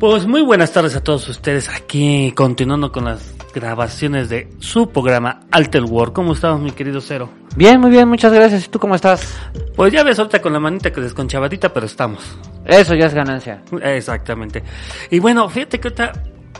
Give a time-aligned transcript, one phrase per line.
[0.00, 5.40] Pues muy buenas tardes a todos ustedes aquí continuando con las grabaciones de su programa
[5.50, 6.14] Alter World.
[6.14, 7.28] ¿Cómo estamos mi querido Cero?
[7.54, 8.64] Bien, muy bien, muchas gracias.
[8.64, 9.38] ¿Y tú cómo estás?
[9.76, 12.34] Pues ya ves ahorita con la manita que desconchavadita, pero estamos.
[12.64, 13.62] Eso ya es ganancia.
[13.82, 14.62] Exactamente.
[15.10, 16.12] Y bueno, fíjate que ahorita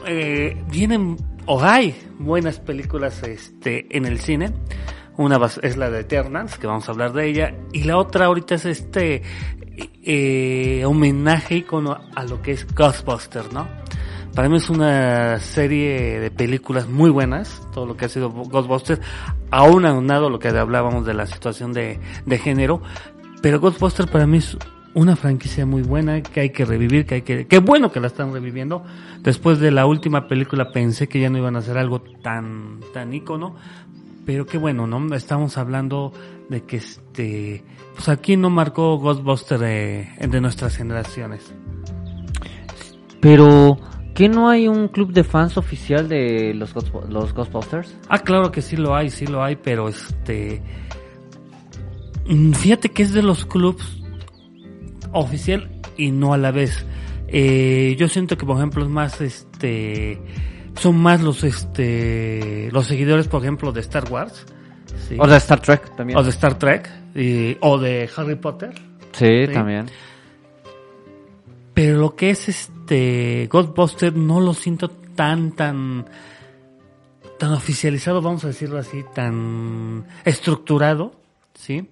[0.06, 1.16] eh, vienen
[1.46, 4.52] o hay buenas películas este en el cine.
[5.16, 8.56] Una es la de Eternals, que vamos a hablar de ella, y la otra ahorita
[8.56, 9.22] es este
[9.76, 13.68] eh, homenaje icono a lo que es Ghostbusters, ¿no?
[14.34, 19.00] Para mí es una serie de películas muy buenas, todo lo que ha sido Ghostbusters,
[19.50, 22.80] aún aunado lo que hablábamos de la situación de, de género,
[23.42, 24.56] pero Ghostbusters para mí es
[24.94, 28.08] una franquicia muy buena que hay que revivir, que hay que, qué bueno que la
[28.08, 28.84] están reviviendo.
[29.22, 33.12] Después de la última película pensé que ya no iban a hacer algo tan, tan
[33.12, 33.54] ícono,
[34.26, 35.14] pero qué bueno, ¿no?
[35.14, 36.12] Estamos hablando
[36.50, 41.54] de que este, pues aquí no marcó Ghostbuster de, de nuestras generaciones.
[43.20, 43.78] Pero,
[44.14, 46.74] ¿qué no hay un club de fans oficial de los,
[47.08, 47.96] los Ghostbusters?
[48.08, 50.60] Ah, claro que sí lo hay, sí lo hay, pero este,
[52.26, 54.02] mm, fíjate que es de los clubs
[55.12, 56.84] oficial y no a la vez.
[57.28, 60.20] Eh, yo siento que, por ejemplo, es más este
[60.80, 64.46] son más los este los seguidores por ejemplo de Star Wars
[65.18, 66.18] o de Star Trek también.
[66.18, 66.90] O de Star Trek
[67.60, 68.74] o de Harry Potter.
[69.12, 69.86] Sí, también.
[71.74, 76.06] Pero lo que es este Ghostbusters no lo siento tan tan
[77.38, 81.12] tan oficializado vamos a decirlo así tan estructurado
[81.54, 81.88] sí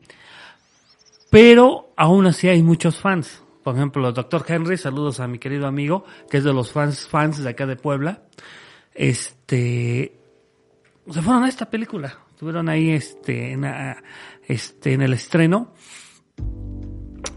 [1.31, 3.43] pero aún así hay muchos fans.
[3.63, 7.07] Por ejemplo, el doctor Henry, saludos a mi querido amigo, que es de los fans,
[7.07, 8.23] fans de acá de Puebla.
[8.95, 10.19] Este,
[11.11, 13.67] se fueron a esta película, estuvieron ahí este, en,
[14.47, 15.73] este, en el estreno.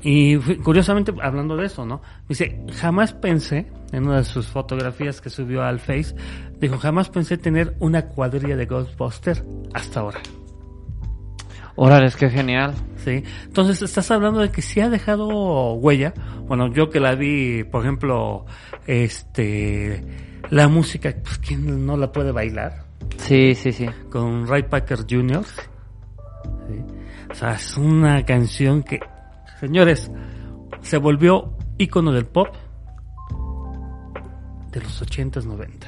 [0.03, 2.03] Y curiosamente, hablando de eso, ¿no?
[2.29, 6.13] Dice, jamás pensé, en una de sus fotografías que subió al Face,
[6.59, 10.19] dijo, jamás pensé tener una cuadrilla de Ghostbusters hasta ahora.
[11.75, 12.75] Órale, es que genial.
[12.97, 13.23] Sí.
[13.45, 16.13] Entonces, estás hablando de que sí ha dejado huella.
[16.45, 18.45] Bueno, yo que la vi, por ejemplo,
[18.85, 20.03] este,
[20.51, 22.91] la música, pues quién no la puede bailar.
[23.17, 23.88] Sí, sí, sí.
[24.09, 25.44] Con Ray Packer Jr.
[27.29, 29.00] O sea, es una canción que,
[29.59, 30.12] señores,
[30.81, 32.50] se volvió ícono del pop
[34.72, 35.88] de los 80s, 90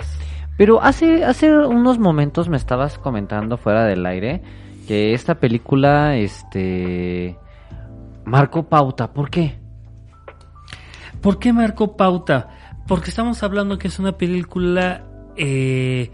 [0.58, 4.42] Pero hace, hace unos momentos me estabas comentando fuera del aire
[4.88, 7.38] que esta película, este,
[8.26, 9.14] marcó pauta.
[9.14, 9.58] ¿Por qué?
[11.22, 12.50] ¿Por qué marcó pauta?
[12.88, 15.06] Porque estamos hablando que es una película
[15.38, 16.12] eh,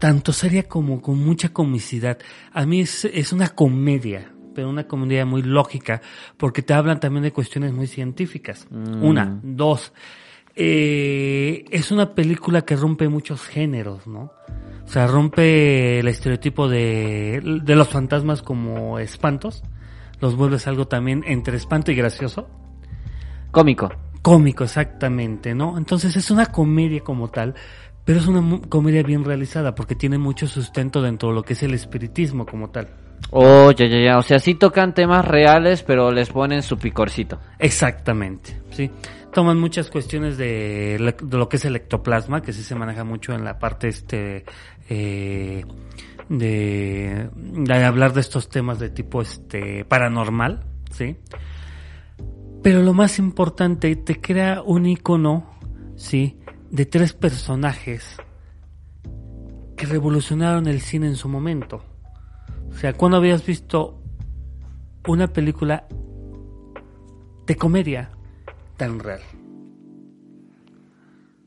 [0.00, 2.18] tanto seria como con mucha comicidad.
[2.52, 6.00] A mí es, es una comedia, pero una comedia muy lógica,
[6.36, 8.66] porque te hablan también de cuestiones muy científicas.
[8.70, 9.04] Mm.
[9.04, 9.92] Una, dos.
[10.56, 14.32] Eh, es una película que rompe muchos géneros, ¿no?
[14.84, 19.62] O sea, rompe el estereotipo de, de los fantasmas como espantos,
[20.20, 22.48] los vuelves algo también entre espanto y gracioso.
[23.50, 23.92] Cómico.
[24.22, 25.78] Cómico, exactamente, ¿no?
[25.78, 27.54] Entonces es una comedia como tal,
[28.04, 31.62] pero es una comedia bien realizada porque tiene mucho sustento dentro de lo que es
[31.62, 32.88] el espiritismo como tal.
[33.30, 34.18] Oh, ya, ya, ya.
[34.18, 37.38] O sea, sí tocan temas reales, pero les ponen su picorcito.
[37.58, 38.90] Exactamente, sí.
[39.32, 43.44] Toman muchas cuestiones de, lo que es el ectoplasma, que sí se maneja mucho en
[43.44, 44.44] la parte este
[44.88, 45.64] eh,
[46.28, 51.16] de, de hablar de estos temas de tipo este paranormal, sí.
[52.62, 55.46] Pero lo más importante, te crea un icono,
[55.94, 56.39] ¿sí?
[56.70, 58.16] De tres personajes
[59.76, 61.82] que revolucionaron el cine en su momento.
[62.70, 64.00] O sea, ¿cuándo habías visto
[65.06, 65.88] una película
[67.46, 68.10] de comedia
[68.76, 69.20] tan real?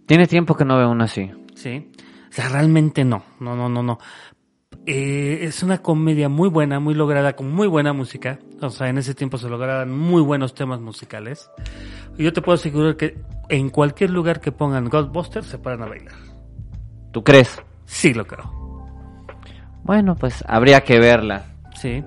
[0.05, 1.31] Tiene tiempo que no veo una así.
[1.55, 1.89] Sí.
[2.29, 3.23] O sea, realmente no.
[3.39, 3.99] No, no, no, no.
[4.85, 8.39] Eh, es una comedia muy buena, muy lograda, con muy buena música.
[8.67, 11.49] O sea, en ese tiempo se lograban muy buenos temas musicales.
[12.17, 13.17] Y yo te puedo asegurar que
[13.49, 16.15] en cualquier lugar que pongan Ghostbusters se paran a bailar.
[17.11, 17.61] ¿Tú crees?
[17.85, 18.51] Sí, lo creo.
[19.83, 21.45] Bueno, pues habría que verla.
[21.75, 22.03] Sí.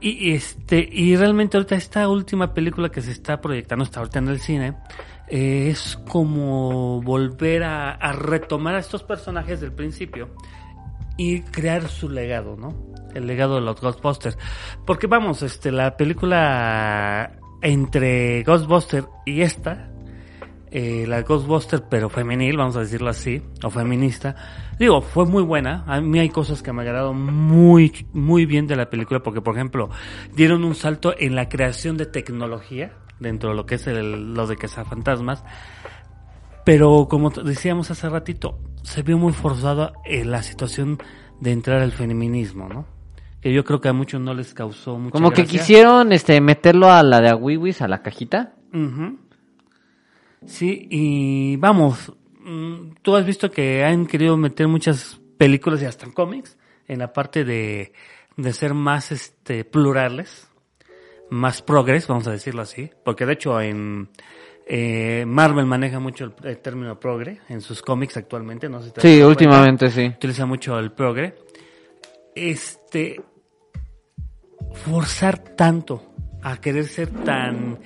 [0.00, 4.28] Y, este, y realmente ahorita esta última película que se está proyectando, está ahorita en
[4.28, 4.74] el cine,
[5.28, 10.30] eh, es como volver a retomar a estos personajes del principio
[11.16, 12.74] y crear su legado, ¿no?
[13.14, 14.38] El legado de los Ghostbusters.
[14.84, 17.32] Porque vamos, este, la película
[17.62, 19.90] entre Ghostbusters y esta,
[20.70, 24.36] eh, la Ghostbuster pero femenil, vamos a decirlo así, o feminista,
[24.78, 25.84] digo, fue muy buena.
[25.86, 29.54] A mí hay cosas que me agradaron muy, muy bien de la película, porque por
[29.54, 29.90] ejemplo,
[30.34, 34.46] dieron un salto en la creación de tecnología dentro de lo que es el, lo
[34.46, 35.42] de fantasmas
[36.66, 40.98] Pero como decíamos hace ratito, se vio muy forzada en la situación
[41.38, 42.88] de entrar al feminismo, ¿no?
[43.40, 46.90] Que yo creo que a muchos no les causó mucha Como que quisieron este meterlo
[46.90, 48.54] a la de Awiwis, a la cajita.
[48.74, 49.16] Ujú.
[50.44, 56.12] Sí, y vamos, mm, tú has visto que han querido meter muchas películas y hasta
[56.12, 56.58] cómics
[56.88, 57.92] en la parte de,
[58.36, 60.50] de ser más este plurales,
[61.30, 64.08] más progres, vamos a decirlo así, porque de hecho en
[64.66, 69.00] eh, Marvel maneja mucho el, el término progre en sus cómics actualmente, no sé si
[69.00, 70.06] Sí, últimamente sí.
[70.06, 71.34] utiliza mucho el progre.
[72.34, 73.20] Este,
[74.84, 76.02] forzar tanto
[76.42, 77.78] a querer ser tan...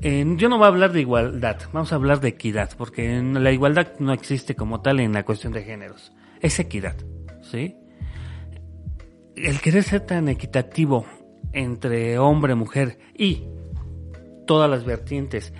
[0.00, 3.50] eh, yo no voy a hablar de igualdad, vamos a hablar de equidad, porque la
[3.52, 6.12] igualdad no existe como tal en la cuestión de géneros.
[6.40, 6.96] Es equidad,
[7.42, 7.76] ¿sí?
[9.36, 11.06] El querer ser tan equitativo
[11.52, 13.44] entre hombre, mujer y
[14.46, 15.52] todas las vertientes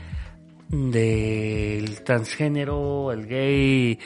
[0.70, 3.99] del transgénero, el gay,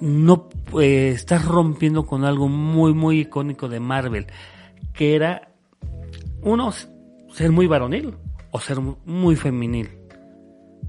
[0.00, 0.48] no
[0.80, 4.26] eh, estás rompiendo con algo muy muy icónico de Marvel
[4.94, 5.48] que era
[6.42, 6.70] uno
[7.32, 8.14] ser muy varonil
[8.50, 9.88] o ser mu- muy femenil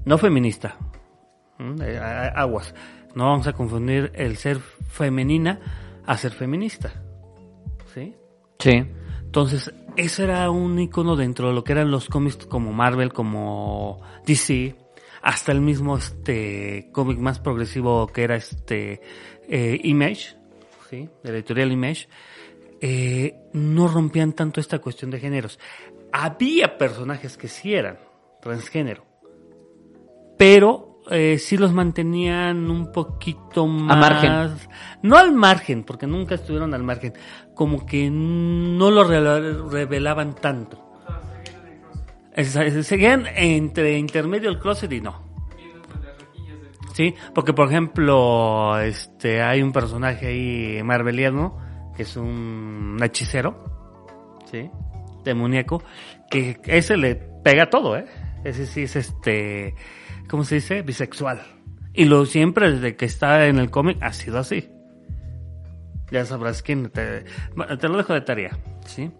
[0.04, 0.76] no feminista
[1.58, 1.80] ¿Mm?
[1.82, 1.98] Eh,
[2.34, 2.74] aguas
[3.14, 5.60] no vamos a confundir el ser femenina
[6.06, 6.92] a ser feminista
[7.94, 8.14] sí
[8.58, 8.82] Sí.
[9.22, 14.00] entonces, ese era un icono dentro de lo que eran los cómics como Marvel, como
[14.26, 14.74] DC,
[15.22, 19.00] hasta el mismo este cómic más progresivo que era este
[19.48, 20.36] eh, Image,
[20.90, 22.08] sí, de la editorial Image,
[22.80, 25.58] eh, no rompían tanto esta cuestión de géneros.
[26.12, 27.98] Había personajes que sí eran
[28.40, 29.04] transgénero,
[30.36, 34.56] pero eh, sí los mantenían un poquito más margen.
[35.02, 37.12] no al margen, porque nunca estuvieron al margen,
[37.54, 40.80] como que no lo revelaban tanto.
[42.82, 45.22] Seguían entre intermedio el closet y no.
[46.94, 51.58] Sí, porque por ejemplo, este hay un personaje ahí marveliano
[51.96, 53.64] que es un hechicero,
[54.50, 54.70] sí,
[55.24, 55.82] demoníaco,
[56.30, 58.06] que ese le pega todo, ¿eh?
[58.44, 59.74] Ese sí es este,
[60.28, 60.82] ¿cómo se dice?
[60.82, 61.42] Bisexual.
[61.94, 64.68] Y lo siempre desde que está en el cómic ha sido así.
[66.10, 67.24] Ya sabrás quién te,
[67.80, 69.10] te lo dejo de tarea, ¿sí?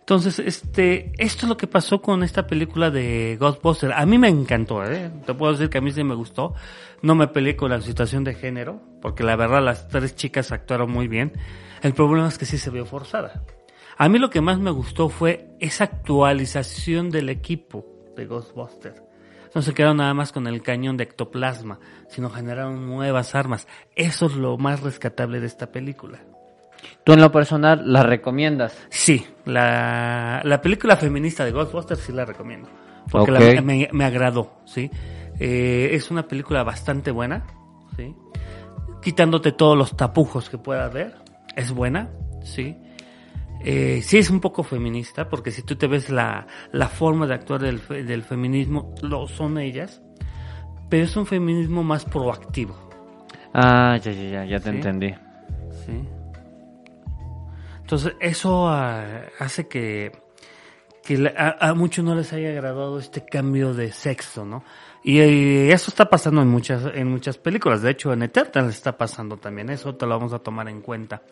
[0.00, 3.94] Entonces, este, esto es lo que pasó con esta película de Ghostbusters.
[3.96, 5.10] A mí me encantó, ¿eh?
[5.24, 6.54] Te puedo decir que a mí sí me gustó.
[7.02, 10.90] No me peleé con la situación de género, porque la verdad las tres chicas actuaron
[10.90, 11.32] muy bien.
[11.82, 13.44] El problema es que sí se vio forzada.
[13.96, 19.02] A mí lo que más me gustó fue esa actualización del equipo de Ghostbusters.
[19.54, 23.66] No se quedaron nada más con el cañón de ectoplasma, sino generaron nuevas armas.
[23.96, 26.20] Eso es lo más rescatable de esta película.
[27.04, 28.76] Tú en lo personal la recomiendas.
[28.90, 32.68] Sí, la, la película feminista de Ghostbusters sí la recomiendo.
[33.10, 34.88] Porque la- me, me agradó, ¿sí?
[35.40, 37.44] Eh, es una película bastante buena,
[37.96, 38.14] ¿sí?
[39.02, 41.16] Quitándote todos los tapujos que pueda haber.
[41.56, 42.10] Es buena,
[42.44, 42.76] ¿sí?
[43.62, 47.34] Eh, sí es un poco feminista, porque si tú te ves la, la forma de
[47.34, 50.00] actuar del, del feminismo, lo son ellas.
[50.88, 52.74] Pero es un feminismo más proactivo.
[53.54, 54.76] Ah, ya, ya, ya, ya te Sí.
[54.76, 55.14] entendí.
[55.86, 56.08] Sí.
[57.80, 59.04] Entonces, eso ah,
[59.38, 60.12] hace que,
[61.04, 64.62] que a, a muchos no les haya agradado este cambio de sexo, ¿no?
[65.02, 67.82] Y, eh, eso está pasando en muchas, en muchas películas.
[67.82, 69.70] De hecho, en Eternal está pasando también.
[69.70, 71.22] Eso te lo vamos a tomar en cuenta.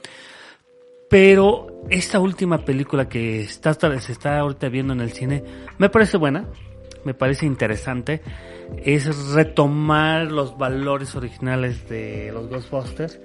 [1.09, 5.43] Pero esta última película que está, se está ahorita viendo en el cine,
[5.79, 6.47] me parece buena,
[7.05, 8.23] me parece interesante.
[8.85, 13.19] Es retomar los valores originales de los Ghostbusters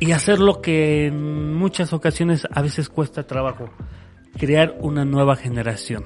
[0.00, 3.68] y hacer lo que en muchas ocasiones a veces cuesta trabajo,
[4.38, 6.04] crear una nueva generación,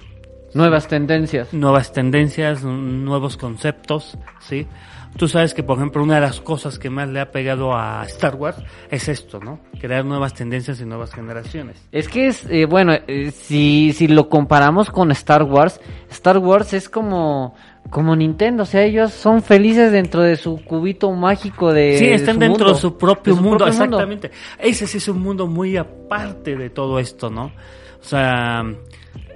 [0.54, 1.54] Nuevas tendencias.
[1.54, 4.66] nuevas tendencias, nuevos conceptos, ¿sí?
[5.16, 8.02] Tú sabes que, por ejemplo, una de las cosas que más le ha pegado a
[8.06, 8.56] Star Wars
[8.90, 9.60] es esto, ¿no?
[9.78, 11.76] Crear nuevas tendencias y nuevas generaciones.
[11.92, 16.72] Es que es, eh, bueno, eh, si, si lo comparamos con Star Wars, Star Wars
[16.72, 17.54] es como,
[17.90, 22.14] como Nintendo, o sea, ellos son felices dentro de su cubito mágico de Sí, de
[22.14, 23.96] están su dentro mundo, de su propio de su mundo, propio mundo.
[23.98, 24.30] exactamente.
[24.58, 27.52] Ese sí es un mundo muy aparte de todo esto, ¿no?
[28.00, 28.64] O sea,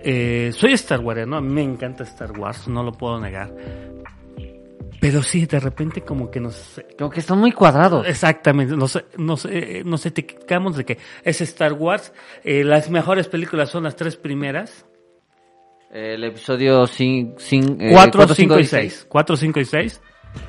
[0.02, 1.40] eh, soy Star Wars, ¿no?
[1.42, 3.52] Me encanta Star Wars, no lo puedo negar.
[5.00, 6.80] Pero sí, de repente como que nos...
[6.98, 8.06] Como que están muy cuadrados.
[8.06, 12.12] Exactamente, nos, nos, eh, nos etiquetamos de que es Star Wars.
[12.44, 14.86] eh, las mejores películas son las tres primeras.
[15.90, 17.36] El episodio 5,
[17.90, 19.06] 4, 5 y 6.
[19.08, 20.02] 4, 5 y 6.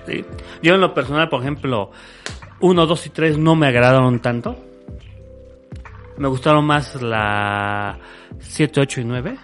[0.08, 0.26] ¿sí?
[0.62, 1.92] Yo en lo personal, por ejemplo,
[2.60, 4.58] 1, 2 y 3 no me agradaron tanto.
[6.18, 8.00] Me gustaron más la
[8.40, 9.38] 7, 8 y 9.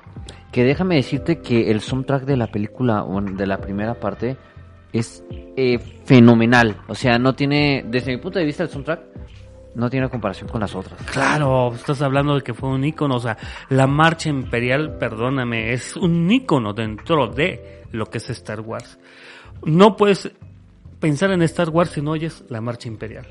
[0.52, 4.38] Que déjame decirte que el soundtrack de la película, de la primera parte,
[4.94, 5.24] es
[5.58, 6.78] eh, fenomenal.
[6.88, 9.02] O sea, no tiene, desde mi punto de vista, el soundtrack
[9.76, 11.02] no tiene comparación con las otras.
[11.12, 13.38] Claro, estás hablando de que fue un ícono, o sea,
[13.70, 19.00] la marcha imperial, perdóname, es un ícono dentro de lo que es Star Wars.
[19.66, 20.32] No puedes
[21.00, 23.28] pensar en Star Wars si no oyes la marcha imperial.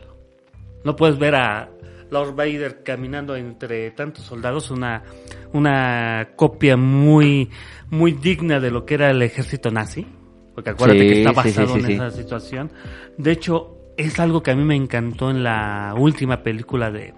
[0.85, 1.71] No puedes ver a
[2.11, 5.05] Lord Vader caminando entre tantos soldados, una,
[5.53, 7.51] una copia muy,
[7.91, 10.07] muy digna de lo que era el ejército nazi.
[10.55, 12.73] Porque acuérdate Sí, que está sí, basado sí, en esa situación.
[13.17, 17.15] De hecho, es algo que a mí me encantó en la última película de,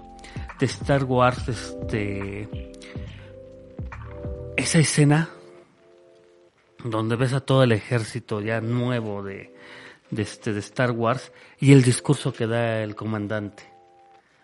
[0.58, 2.48] de Star Wars, este,
[4.56, 5.30] esa escena
[6.84, 9.54] donde ves a todo el ejército ya nuevo de,
[10.10, 13.64] de, este, de Star Wars y el discurso que da el comandante.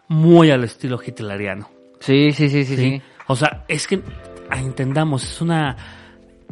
[0.09, 1.71] Muy al estilo hitleriano.
[2.01, 3.03] Sí, sí, sí, sí, ¿sí?
[3.29, 4.01] O sea, es que
[4.51, 6.00] entendamos, es una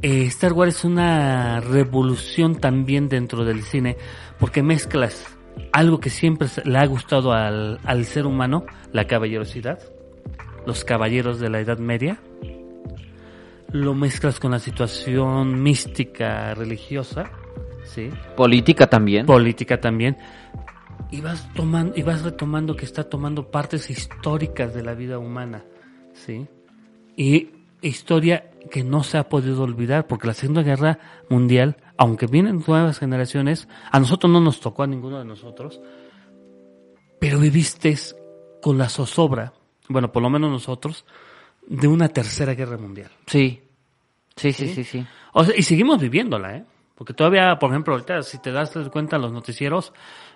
[0.02, 3.96] eh, Star Wars es una revolución también dentro del cine
[4.38, 5.36] porque mezclas
[5.72, 9.80] algo que siempre le ha gustado al, al ser humano, la caballerosidad,
[10.66, 12.20] los caballeros de la Edad Media,
[13.72, 17.30] lo mezclas con la situación mística, religiosa,
[17.84, 18.10] ¿sí?
[18.36, 19.26] Política también.
[19.26, 20.16] política también
[21.10, 25.64] y vas tomando y vas retomando que está tomando partes históricas de la vida humana
[26.12, 26.46] sí
[27.16, 27.50] y
[27.80, 30.98] historia que no se ha podido olvidar porque la segunda guerra
[31.28, 35.80] mundial aunque vienen nuevas generaciones a nosotros no nos tocó a ninguno de nosotros
[37.18, 37.96] pero viviste
[38.62, 39.52] con la zozobra
[39.88, 41.04] bueno por lo menos nosotros
[41.66, 43.62] de una tercera guerra mundial sí.
[44.36, 44.74] Sí, sí, ¿Sí?
[44.74, 45.06] sí, sí.
[45.32, 46.64] o sea, y seguimos viviéndola, ¿eh?
[46.98, 49.92] Porque todavía, por ejemplo, ahorita, si te das cuenta en los noticieros,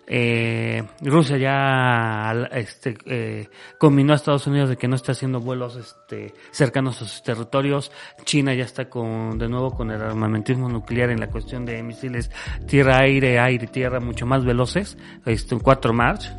[0.06, 5.74] eh, Rusia ya este, eh, combinó a Estados Unidos de que no está haciendo vuelos
[5.74, 7.90] este, cercanos a sus territorios.
[8.24, 12.30] China ya está con, de nuevo con el armamentismo nuclear en la cuestión de misiles
[12.68, 16.32] tierra-aire, aire-tierra mucho más veloces, este, cuatro March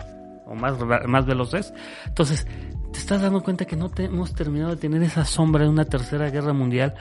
[0.45, 1.73] o más, más veloces.
[2.05, 2.47] Entonces,
[2.93, 5.83] te estás dando cuenta que no te- hemos terminado de tener esa sombra de una
[5.83, 6.93] tercera guerra mundial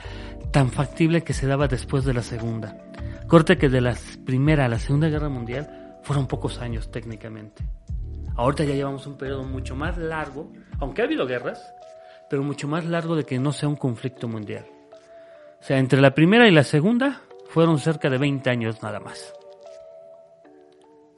[0.50, 2.76] tan factible que se daba después de la segunda.
[3.32, 3.96] Corte que de la
[4.26, 7.64] primera a la segunda guerra mundial fueron pocos años técnicamente.
[8.36, 11.58] Ahorita ya llevamos un periodo mucho más largo, aunque ha habido guerras,
[12.28, 14.66] pero mucho más largo de que no sea un conflicto mundial.
[15.58, 19.32] O sea, entre la primera y la segunda fueron cerca de 20 años nada más.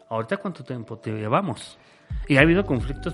[0.09, 1.77] Ahorita cuánto tiempo te llevamos?
[2.29, 3.13] Y ha habido conflictos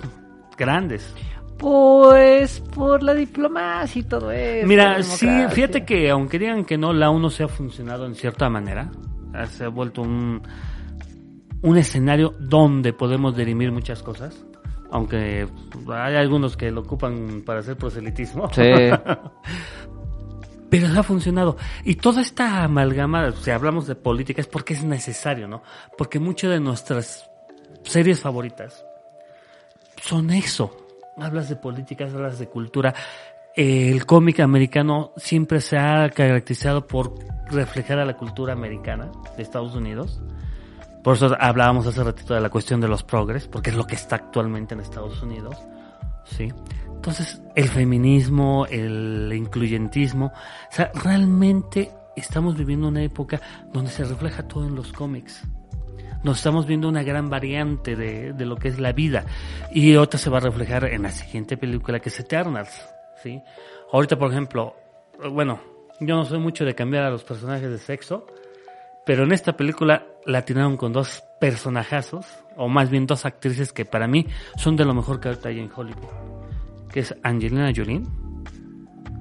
[0.58, 1.14] grandes.
[1.60, 4.66] Pues por la diplomacia y todo eso.
[4.66, 8.48] Mira, sí, fíjate que aunque digan que no, la ONU se ha funcionado en cierta
[8.48, 8.90] manera.
[9.34, 10.40] Ah, Se ha vuelto un,
[11.60, 14.42] un escenario donde podemos dirimir muchas cosas.
[14.90, 15.46] Aunque
[15.92, 18.50] hay algunos que lo ocupan para hacer proselitismo.
[18.54, 18.62] Sí.
[20.70, 21.58] Pero ha funcionado.
[21.84, 25.62] Y toda esta amalgama, si hablamos de política, es porque es necesario, ¿no?
[25.98, 27.28] Porque muchas de nuestras
[27.82, 28.82] series favoritas
[30.00, 30.79] son eso.
[31.20, 32.94] Hablas de políticas, hablas de cultura.
[33.54, 37.14] Eh, el cómic americano siempre se ha caracterizado por
[37.50, 40.22] reflejar a la cultura americana de Estados Unidos.
[41.02, 43.94] Por eso hablábamos hace ratito de la cuestión de los progres, porque es lo que
[43.94, 45.56] está actualmente en Estados Unidos.
[46.24, 46.52] ¿sí?
[46.86, 53.40] Entonces, el feminismo, el incluyentismo, o sea, realmente estamos viviendo una época
[53.72, 55.42] donde se refleja todo en los cómics.
[56.22, 59.24] Nos estamos viendo una gran variante de, de lo que es la vida.
[59.72, 62.86] Y otra se va a reflejar en la siguiente película que es Eternals,
[63.22, 63.42] ¿sí?
[63.92, 64.76] Ahorita, por ejemplo,
[65.32, 65.60] bueno,
[66.00, 68.26] yo no soy mucho de cambiar a los personajes de sexo,
[69.04, 73.84] pero en esta película la atinaron con dos personajazos, o más bien dos actrices que
[73.84, 76.08] para mí son de lo mejor que ahorita hay en Hollywood,
[76.92, 78.02] que es Angelina Jolie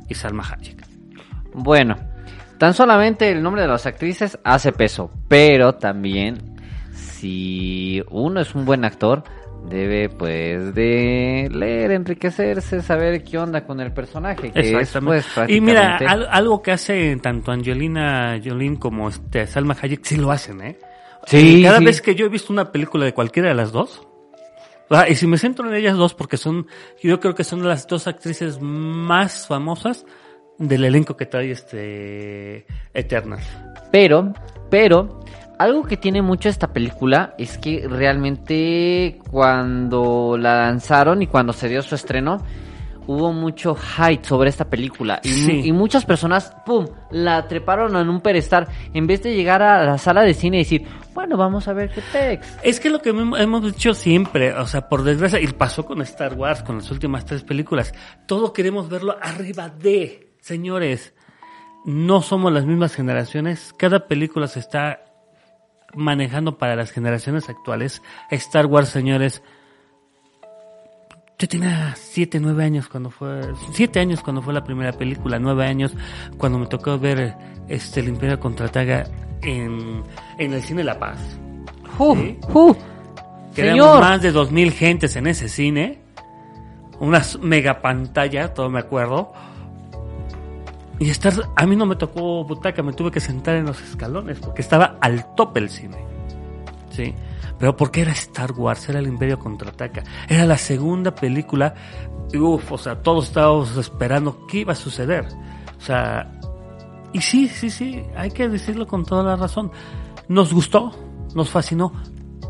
[0.08, 0.86] y Salma Hayek.
[1.54, 1.96] Bueno,
[2.58, 6.56] tan solamente el nombre de las actrices hace peso, pero también
[7.00, 9.24] si uno es un buen actor,
[9.68, 15.26] debe pues de leer, enriquecerse, saber qué onda con el personaje, que es Exactamente.
[15.36, 20.16] pues y mira, al- algo que hace tanto Angelina Jolie como este Salma Hayek, sí
[20.16, 20.78] lo hacen, ¿eh?
[21.26, 21.86] Sí, Y cada sí.
[21.86, 24.08] vez que yo he visto una película de cualquiera de las dos,
[24.90, 26.66] ah, y si me centro en ellas dos, porque son,
[27.04, 30.06] yo creo que son las dos actrices más famosas
[30.58, 33.40] del elenco que trae este Eternal.
[33.92, 34.34] Pero,
[34.70, 35.19] pero,
[35.60, 41.70] algo que tiene mucho esta película es que realmente cuando la lanzaron y cuando se
[41.70, 42.38] dio su estreno,
[43.08, 45.20] hubo mucho hype sobre esta película.
[45.24, 45.52] Y, Sí.
[45.54, 48.68] mu- y muchas personas, ¡pum!, la treparon en un pedestal.
[48.94, 50.86] En vez de llegar a la sala de cine y decir,
[51.16, 52.60] bueno, vamos a ver qué text.
[52.64, 56.36] Es que lo que hemos dicho siempre, o sea, por desgracia, y pasó con Star
[56.36, 57.94] Wars, con las últimas tres películas,
[58.28, 61.14] todo queremos verlo arriba de, señores,
[61.86, 65.00] no somos las mismas generaciones, cada película se está
[65.96, 68.02] manejando para las generaciones actuales.
[68.32, 69.42] Star Wars, señores,
[71.38, 73.42] yo tenía siete, nueve años cuando fue,
[73.72, 75.96] siete años cuando fue la primera película, nueve años
[76.38, 77.34] cuando me tocó ver
[77.70, 79.06] este el Imperio contrataga
[79.42, 80.04] en,
[80.38, 81.20] en el cine La Paz.
[81.98, 82.16] ¡Uh!
[82.16, 82.40] Sí.
[82.54, 82.76] ¡Uh!
[83.56, 84.00] Que éramos Señor.
[84.02, 86.02] más de dos mil gentes en ese cine.
[87.00, 89.32] Una mega pantalla, todo me acuerdo.
[91.00, 94.40] Y estar, a mí no me tocó butaca, me tuve que sentar en los escalones
[94.40, 95.98] porque estaba al tope el cine.
[96.92, 97.14] Sí.
[97.58, 100.04] Pero porque era Star Wars, era el Imperio contraataca.
[100.28, 101.74] Era la segunda película.
[102.32, 105.26] Y uf, o sea, todos estábamos esperando qué iba a suceder.
[105.78, 106.40] O sea,
[107.12, 109.72] y sí, sí, sí, hay que decirlo con toda la razón.
[110.28, 110.92] Nos gustó,
[111.34, 111.92] nos fascinó,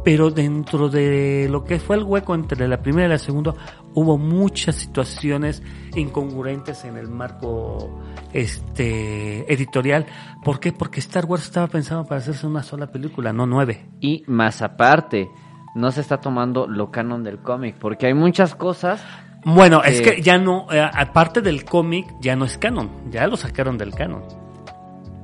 [0.04, 3.54] pero dentro de lo que fue el hueco entre la primera y la segunda,
[3.94, 5.62] hubo muchas situaciones
[5.96, 8.00] incongruentes en el marco
[8.34, 10.06] este editorial.
[10.44, 10.72] ¿Por qué?
[10.72, 13.86] Porque Star Wars estaba pensado para hacerse una sola película, no nueve.
[14.00, 15.30] Y más aparte,
[15.76, 19.04] no se está tomando lo canon del cómic, porque hay muchas cosas.
[19.46, 20.04] Bueno, es Eh.
[20.04, 23.94] que ya no, eh, aparte del cómic, ya no es canon, ya lo sacaron del
[23.94, 24.24] canon.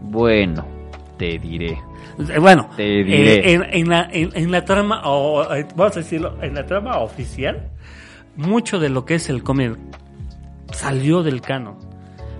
[0.01, 0.65] Bueno,
[1.17, 1.77] te diré.
[2.29, 3.39] Eh, Bueno, Te diré.
[3.39, 6.65] eh, en, en la, en, en la trama, o eh, vamos a decirlo, en la
[6.65, 7.69] trama oficial,
[8.35, 9.77] mucho de lo que es el cómic
[10.71, 11.77] salió del canon.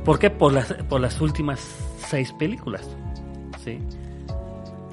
[0.04, 0.30] ¿Por qué?
[0.30, 1.60] Por las, por las últimas
[2.08, 2.88] seis películas.
[3.64, 3.80] ¿sí?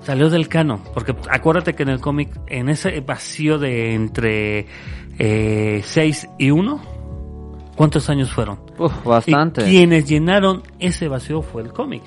[0.03, 0.81] Salió del canon.
[0.95, 4.67] Porque acuérdate que en el cómic, en ese vacío de entre
[5.83, 6.81] 6 y 1,
[7.77, 8.61] ¿cuántos años fueron?
[8.79, 9.63] Uf, bastante.
[9.69, 12.03] Y quienes llenaron ese vacío fue el cómic.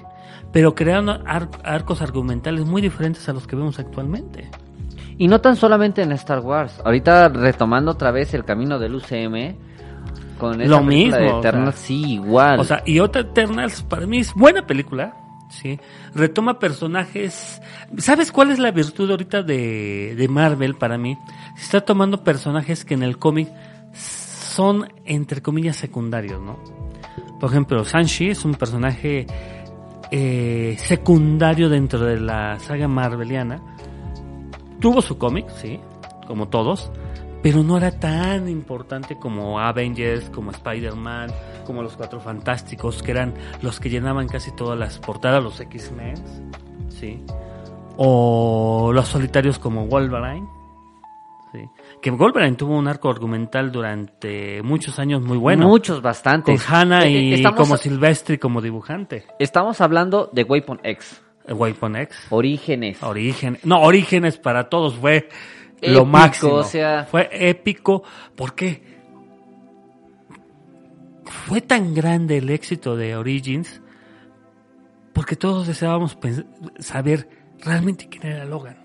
[0.52, 4.50] Pero crearon ar- arcos argumentales muy diferentes a los que vemos actualmente.
[5.18, 6.82] Y no tan solamente en Star Wars.
[6.84, 9.56] Ahorita retomando otra vez el camino del UCM.
[10.38, 11.88] Con esa Lo mismo, de o Eternals, sea.
[11.88, 12.60] sí, igual.
[12.60, 15.16] O sea, y otra Eternals para mí es buena película.
[15.50, 15.80] Sí.
[16.14, 17.62] Retoma personajes.
[17.98, 21.18] ¿Sabes cuál es la virtud ahorita de, de Marvel para mí?
[21.58, 23.48] Está tomando personajes que en el cómic
[23.94, 26.60] son, entre comillas, secundarios, ¿no?
[27.40, 29.28] Por ejemplo, Sanshi es un personaje
[30.12, 33.62] eh, secundario dentro de la saga marveliana.
[34.80, 35.80] Tuvo su cómic, sí,
[36.28, 36.92] como todos,
[37.42, 41.32] pero no era tan importante como Avengers, como Spider-Man,
[41.66, 46.16] como los Cuatro Fantásticos, que eran los que llenaban casi todas las portadas, los X-Men,
[46.90, 47.24] sí,
[47.98, 50.48] o los solitarios como Wolverine.
[51.52, 51.70] Sí.
[52.02, 55.68] Que Wolverine tuvo un arco argumental durante muchos años muy bueno.
[55.70, 56.70] Muchos, con bastantes.
[56.70, 59.26] Hannah Eh, y estamos, como Silvestri como dibujante.
[59.40, 61.22] estamos hablando de Weapon X.
[61.48, 62.18] Weapon X.
[62.30, 63.02] Orígenes.
[63.04, 65.30] Origen, no, Orígenes para todos fue
[65.82, 66.54] lo máximo.
[66.54, 68.04] o sea- Fue épico.
[68.36, 68.82] ¿Por qué?
[71.26, 73.82] Fue tan grande el éxito de Origins
[75.14, 76.18] porque todos deseábamos
[76.80, 77.30] saber
[77.64, 78.85] realmente quién era Logan.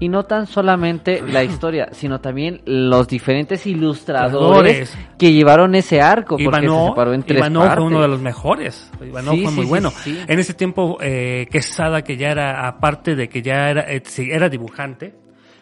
[0.00, 6.36] Y no tan solamente la historia, sino también los diferentes ilustradores que llevaron ese arco,
[6.42, 7.78] porque se separó en tres Ivanov partes.
[7.78, 8.90] fue uno de los mejores.
[9.06, 9.90] Ivanov Sí, fue muy sí, bueno.
[9.90, 10.18] sí.
[10.26, 14.48] En ese tiempo, eh, Quesada, que ya era, aparte de que ya era, eh, era
[14.48, 15.14] dibujante,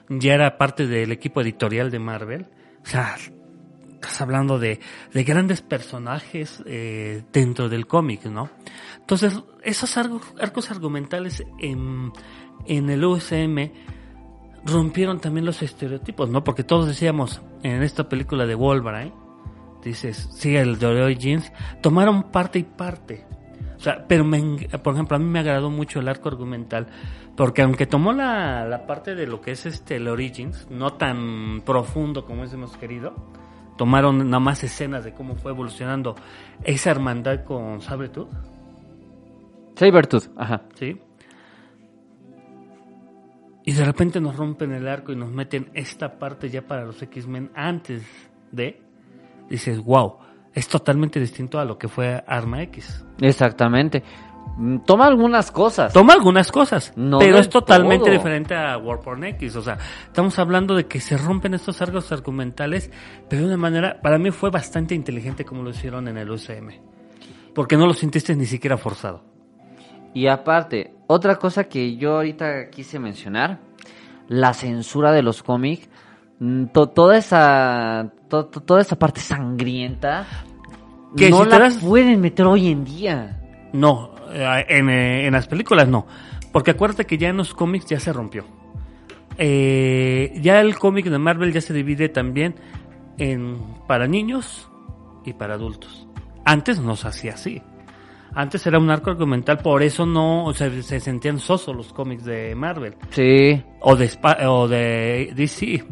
[0.08, 2.46] ya era parte del equipo editorial de Marvel.
[2.82, 3.16] O sea,
[3.94, 4.78] estás hablando de,
[5.12, 8.50] de grandes personajes eh, dentro del cómic, ¿no?
[9.00, 12.12] Entonces, esos arcos, arcos argumentales en,
[12.66, 13.70] en el USM
[14.70, 16.44] rompieron también los estereotipos, ¿no?
[16.44, 19.12] Porque todos decíamos en esta película de Wolverine,
[19.82, 21.52] dices, sí, el de Origins,
[21.82, 23.26] tomaron parte y parte.
[23.76, 24.40] O sea, pero me
[24.82, 26.88] por ejemplo, a mí me agradó mucho el arco argumental,
[27.36, 31.62] porque aunque tomó la, la parte de lo que es este el Origins, no tan
[31.64, 33.14] profundo como hemos querido,
[33.76, 36.16] tomaron nada más escenas de cómo fue evolucionando
[36.64, 38.28] esa hermandad con Sabretooth,
[39.78, 40.62] Sabertooth, ajá.
[40.74, 41.00] ¿sí?
[43.68, 47.02] Y de repente nos rompen el arco y nos meten esta parte ya para los
[47.02, 48.02] X-Men antes
[48.50, 48.80] de...
[49.50, 50.16] Dices, wow,
[50.54, 53.04] es totalmente distinto a lo que fue Arma X.
[53.20, 54.02] Exactamente.
[54.56, 55.92] Mm, Toma algunas cosas.
[55.92, 58.12] Toma algunas cosas, No pero es totalmente todo.
[58.12, 59.56] diferente a Warporn X.
[59.56, 59.76] O sea,
[60.06, 62.90] estamos hablando de que se rompen estos arcos argumentales,
[63.28, 66.70] pero de una manera, para mí fue bastante inteligente como lo hicieron en el UCM.
[67.54, 69.26] Porque no lo sintiste ni siquiera forzado.
[70.14, 73.58] Y aparte, otra cosa que yo ahorita quise mencionar,
[74.28, 75.88] la censura de los cómics,
[76.38, 80.26] mm, to- toda esa to- to- toda esa parte sangrienta
[81.16, 83.40] Que no si la das- pueden meter hoy en día.
[83.72, 86.06] No, eh, en, eh, en las películas no.
[86.52, 88.44] Porque acuérdate que ya en los cómics ya se rompió.
[89.38, 92.56] Eh, ya el cómic de Marvel ya se divide también
[93.18, 94.68] en para niños
[95.24, 96.06] y para adultos.
[96.44, 97.62] Antes no se hacía así.
[98.34, 102.24] Antes era un arco argumental, por eso no, o sea, se sentían sosos los cómics
[102.24, 103.62] de Marvel Sí.
[103.80, 104.10] o de,
[104.46, 105.84] o de DC.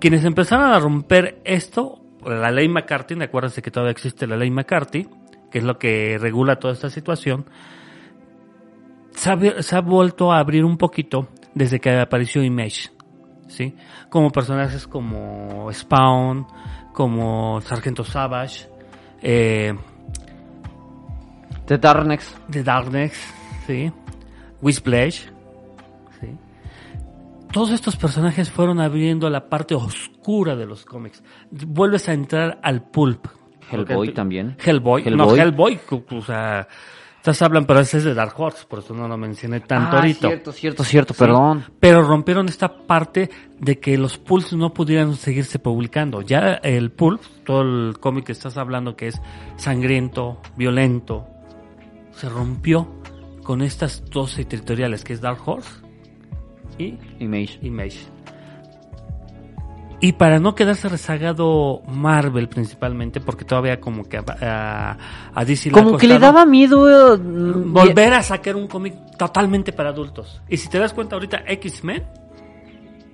[0.00, 5.08] Quienes empezaron a romper esto, la ley McCarthy, acuérdense que todavía existe la ley McCarthy,
[5.50, 7.44] que es lo que regula toda esta situación,
[9.10, 12.90] se ha, se ha vuelto a abrir un poquito desde que apareció Image,
[13.48, 13.74] ¿sí?
[14.08, 16.46] Como personajes como Spawn,
[16.92, 18.68] como Sargento Savage,
[19.20, 19.74] eh,
[21.70, 22.34] The Darkness.
[22.50, 23.12] The Darkness,
[23.64, 23.92] ¿sí?
[24.60, 25.20] Wishplash,
[26.20, 26.36] ¿sí?
[27.52, 31.22] Todos estos personajes fueron abriendo la parte oscura de los cómics.
[31.52, 33.24] Vuelves a entrar al pulp.
[33.70, 34.56] Hellboy Porque- también.
[34.58, 35.78] Hellboy, no, Hellboy.
[36.10, 36.66] O sea,
[37.18, 40.00] estás hablan, pero ese es de Dark Horse, por eso no lo mencioné tanto ah,
[40.00, 40.26] ahorita.
[40.26, 41.20] cierto, cierto, cierto, Sí.
[41.20, 41.62] perdón.
[41.78, 43.30] Pero rompieron esta parte
[43.60, 46.20] de que los pulps no pudieran seguirse publicando.
[46.22, 49.22] Ya el pulp, todo el cómic que estás hablando que es
[49.56, 51.28] sangriento, violento,
[52.20, 52.86] se rompió
[53.42, 55.70] con estas dos editoriales que es Dark Horse
[56.78, 57.58] y Image.
[57.62, 57.98] Image.
[60.02, 64.96] Y para no quedarse rezagado Marvel principalmente, porque todavía como que a,
[65.34, 67.18] a- DC le Como que le daba miedo.
[67.18, 70.40] mm, volver a sacar un cómic totalmente para adultos.
[70.48, 72.04] Y si te das cuenta ahorita X-Men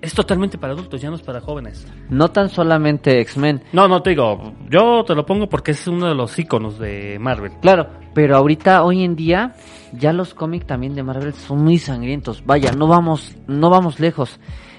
[0.07, 1.87] es totalmente para adultos, ya no es para jóvenes.
[2.09, 3.63] No tan solamente X-Men.
[3.73, 7.19] No, no te digo, yo te lo pongo porque es uno de los iconos de
[7.21, 7.53] Marvel.
[7.61, 9.55] Claro, pero ahorita, hoy en día,
[9.93, 12.45] ya los cómics también de Marvel son muy sangrientos.
[12.47, 14.39] Vaya, no vamos, no vamos lejos.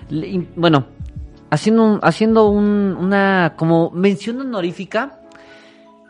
[0.09, 0.85] Le- bueno,
[1.49, 5.19] haciendo un, haciendo un, una como mención honorífica,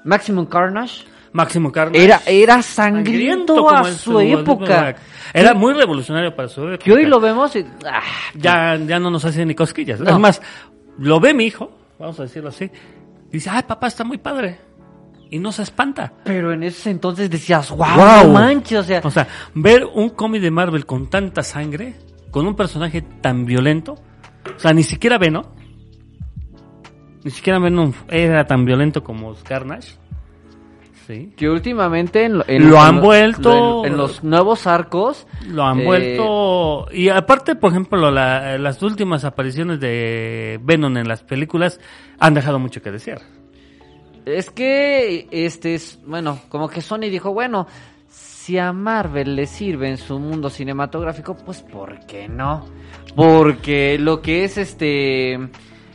[0.03, 1.05] Maximum Carnage
[1.37, 2.03] Máximo Carnage.
[2.03, 4.95] era, era sangriento, a su época.
[5.31, 6.83] Era muy revolucionario para su época.
[6.83, 8.01] Que hoy lo vemos y, ah,
[8.33, 9.99] ya, ya no nos hace ni cosquillas.
[9.99, 10.09] No.
[10.09, 10.41] Es más,
[10.97, 14.59] lo ve mi hijo, vamos a decirlo así, y dice, ay papá, está muy padre.
[15.29, 16.11] Y no se espanta.
[16.23, 20.41] pero en ese entonces decías, wow, no manches, o sea, O sea, ver un cómic
[20.41, 21.95] de Marvel con tanta sangre,
[22.31, 23.93] con un personaje tan violento,
[24.55, 25.43] o sea, ni siquiera Venom,
[27.23, 29.91] ni siquiera Venom era tan violento como Carnage.
[31.07, 31.31] Sí.
[31.37, 35.25] que últimamente en, lo- en- Lo en han lo- vuelto- en, en los nuevos arcos
[35.47, 36.87] Lo han Eh, vuelto.
[36.91, 41.79] Y aparte, por ejemplo, la- las últimas apariciones de Venom en las películas
[42.19, 43.21] han dejado mucho que desear.
[44.25, 47.67] Es que, este es, bueno, como que Sony dijo, bueno,
[48.09, 52.65] si a Marvel le sirve en su mundo cinematográfico, pues ¿por qué no?
[53.15, 55.39] Porque lo que es este,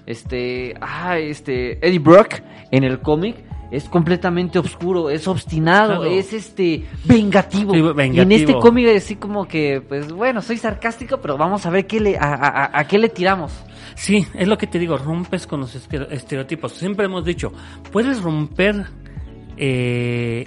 [0.07, 2.37] este, ah, este, Eddie Brock
[2.71, 3.37] en el cómic
[3.73, 6.05] es completamente oscuro, es obstinado, Claro.
[6.05, 7.73] es este, vengativo.
[7.75, 7.81] Sí,
[8.13, 11.71] Y en este cómic es así como que, pues bueno, soy sarcástico, pero vamos a
[11.71, 13.51] ver qué le, a, a- a- a qué le tiramos.
[13.97, 16.73] Sí, es lo que te digo, rompes con los estere- estereotipos.
[16.73, 17.53] Siempre hemos dicho,
[17.91, 18.87] puedes romper
[19.57, 20.45] eh,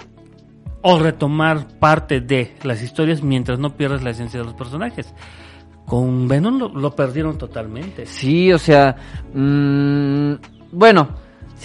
[0.82, 5.12] o retomar parte de las historias mientras no pierdas la esencia de los personajes.
[5.84, 8.06] Con Venom lo, lo perdieron totalmente.
[8.06, 8.96] Sí, o sea,
[9.34, 10.32] mm,
[10.72, 11.08] bueno,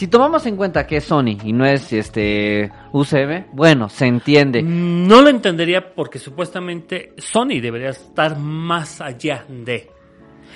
[0.01, 4.63] si tomamos en cuenta que es Sony y no es este UCM, bueno, se entiende.
[4.63, 9.91] No lo entendería porque supuestamente Sony debería estar más allá de.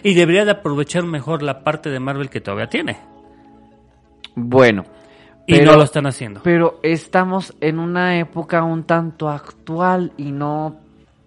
[0.01, 2.97] Y debería de aprovechar mejor la parte de Marvel que todavía tiene.
[4.35, 4.83] Bueno,
[5.45, 6.41] Y Pero- no lo están haciendo.
[6.43, 10.79] pero estamos en una época un tanto actual y no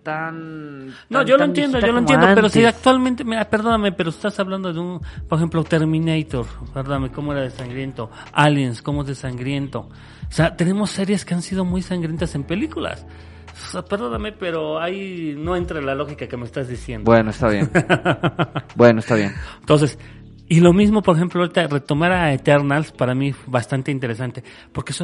[0.08, 0.86] tan...
[0.86, 4.08] No, tan- yo lo tan entiendo, yo lo entiendo, pero si actualmente, mira, perdóname, pero
[4.08, 9.08] estás hablando de un, por ejemplo, Terminator, perdóname, cómo era de sangriento, Aliens, cómo es
[9.08, 9.80] de sangriento.
[9.80, 13.04] O sea, tenemos series que han sido muy sangrientas en películas.
[13.52, 17.04] O sea, perdóname, pero ahí no entra la lógica que me estás diciendo.
[17.04, 17.70] Bueno, está bien.
[18.76, 19.34] bueno, está bien.
[19.60, 19.98] Entonces,
[20.48, 24.94] y lo mismo, por ejemplo, ahorita retomar a Eternals para mí bastante interesante, porque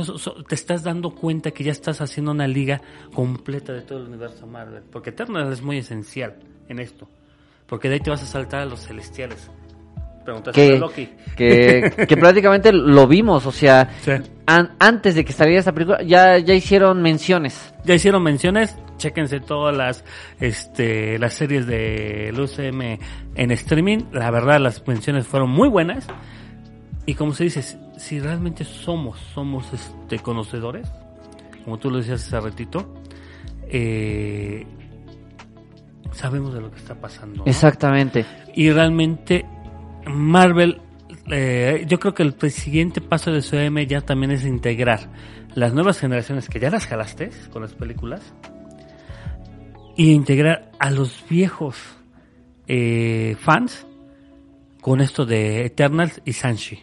[0.49, 2.81] te estás dando cuenta que ya estás haciendo una liga
[3.13, 6.37] completa de todo el universo Marvel, porque Eternals es muy esencial
[6.69, 7.09] en esto,
[7.67, 9.51] porque de ahí te vas a saltar a los celestiales.
[10.25, 11.09] Preguntaste a Que, Loki.
[11.37, 14.13] que, que prácticamente lo vimos, o sea, Sí.
[14.47, 17.75] an- antes de que saliera esta película ya, ya hicieron menciones.
[17.85, 20.05] Ya hicieron menciones, chéquense todas las
[20.41, 22.99] este las series de UCM
[23.35, 26.07] en streaming, la verdad las menciones fueron muy buenas.
[27.07, 30.89] Y como se dice, si- si realmente somos somos este conocedores,
[31.65, 32.95] como tú lo decías hace ratito,
[33.69, 34.67] eh,
[36.13, 37.39] sabemos de lo que está pasando.
[37.45, 37.51] ¿no?
[37.51, 38.25] Exactamente.
[38.55, 39.45] Y realmente
[40.07, 40.81] Marvel,
[41.31, 45.11] eh, yo creo que el siguiente paso de CM ya también es integrar
[45.55, 48.35] las nuevas generaciones que ya las jalaste con las películas
[49.97, 51.77] y integrar a los viejos
[52.67, 53.87] eh, fans
[54.81, 56.81] con esto de Eternals y Sanshi.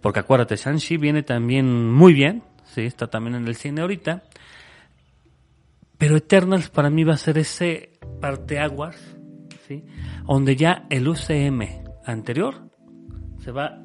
[0.00, 4.24] Porque acuérdate, Sanshi viene también muy bien, sí, está también en el cine ahorita.
[5.96, 8.96] Pero Eternals para mí va a ser ese parteaguas,
[9.66, 9.84] ¿sí?
[10.26, 12.54] Donde ya el UCM anterior
[13.42, 13.78] se va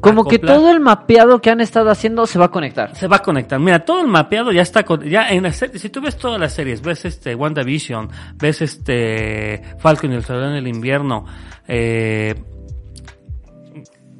[0.00, 2.94] Como que todo el mapeado que han estado haciendo se va a conectar.
[2.94, 3.58] se va a conectar.
[3.58, 6.38] Mira, todo el mapeado ya está con- ya en la serie, si tú ves todas
[6.40, 11.24] las series, ves este WandaVision, ves este Falcon y el Soldado en el invierno,
[11.68, 12.34] eh,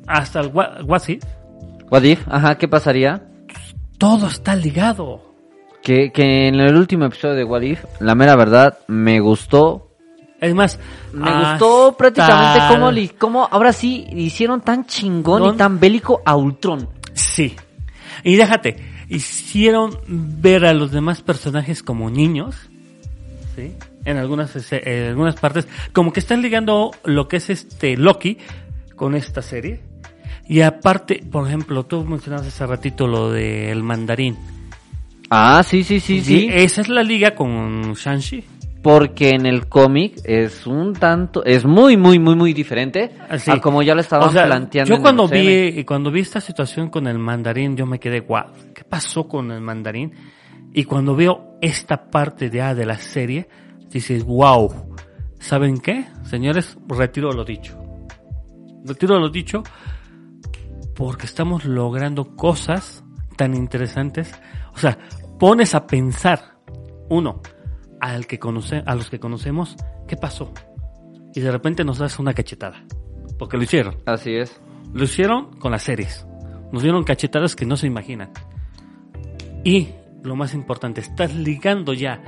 [0.06, 1.22] hasta el Wa- What If,
[1.90, 2.26] What if?
[2.28, 3.22] Ajá, ¿qué pasaría?
[3.98, 5.20] todo está ligado.
[5.82, 9.91] Que, que en el último episodio de What If, la mera verdad, me gustó.
[10.42, 10.78] Es más,
[11.12, 16.20] Me gustó prácticamente cómo, li- cómo ahora sí hicieron tan chingón Don- y tan bélico
[16.26, 16.88] a Ultron.
[17.14, 17.54] Sí.
[18.24, 18.76] Y déjate,
[19.08, 22.56] hicieron ver a los demás personajes como niños,
[23.56, 23.74] ¿sí?
[24.04, 28.38] En algunas, en algunas partes, como que están ligando lo que es este Loki
[28.96, 29.80] con esta serie.
[30.48, 34.36] Y aparte, por ejemplo, tú mencionabas hace ratito lo del mandarín.
[35.30, 36.48] Ah, sí, sí, sí, sí.
[36.52, 38.44] Esa es la liga con Shang-Chi.
[38.82, 43.50] Porque en el cómic es un tanto, es muy, muy, muy, muy diferente Así.
[43.50, 44.88] a como ya lo estaban O sea, planteando.
[44.88, 45.70] Yo en cuando el CM.
[45.70, 49.52] vi, cuando vi esta situación con el mandarín, yo me quedé, guau, ¿qué pasó con
[49.52, 50.12] el mandarín?
[50.74, 53.48] Y cuando veo esta parte de, ah, de la serie,
[53.88, 54.96] dices, wow,
[55.38, 56.06] ¿saben qué?
[56.24, 57.78] Señores, retiro lo dicho.
[58.84, 59.62] Retiro lo dicho
[60.94, 63.04] porque estamos logrando cosas
[63.36, 64.32] tan interesantes.
[64.74, 64.98] O sea,
[65.38, 66.58] pones a pensar,
[67.08, 67.40] uno,
[68.02, 69.76] al que conoce, a los que conocemos,
[70.08, 70.52] ¿qué pasó?
[71.34, 72.84] Y de repente nos das una cachetada.
[73.38, 73.96] Porque lo hicieron.
[74.06, 74.60] Así es.
[74.92, 76.26] Lo hicieron con las series.
[76.72, 78.32] Nos dieron cachetadas que no se imaginan.
[79.62, 79.90] Y
[80.24, 82.20] lo más importante, estás ligando ya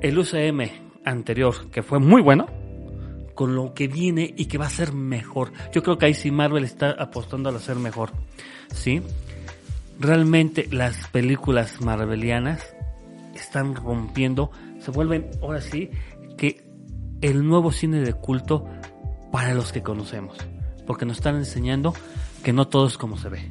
[0.00, 0.70] el UCM
[1.04, 2.46] anterior, que fue muy bueno,
[3.34, 5.52] con lo que viene y que va a ser mejor.
[5.74, 8.12] Yo creo que ahí sí Marvel está apostando a ser mejor.
[8.72, 9.02] ¿Sí?
[10.00, 12.74] Realmente las películas marvelianas
[13.34, 14.50] están rompiendo,
[14.84, 15.90] se vuelven ahora sí
[16.36, 16.64] que
[17.20, 18.64] el nuevo cine de culto
[19.30, 20.36] para los que conocemos.
[20.86, 21.94] Porque nos están enseñando
[22.42, 23.48] que no todo es como se ve.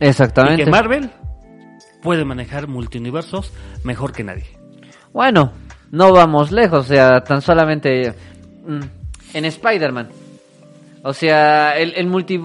[0.00, 0.64] Y Exactamente.
[0.64, 1.10] que Marvel
[2.02, 4.46] puede manejar multiuniversos mejor que nadie.
[5.12, 5.52] Bueno,
[5.90, 8.14] no vamos lejos, o sea, tan solamente
[8.66, 8.80] mm,
[9.34, 10.08] en Spider-Man.
[11.02, 12.40] O sea, el, el, multi-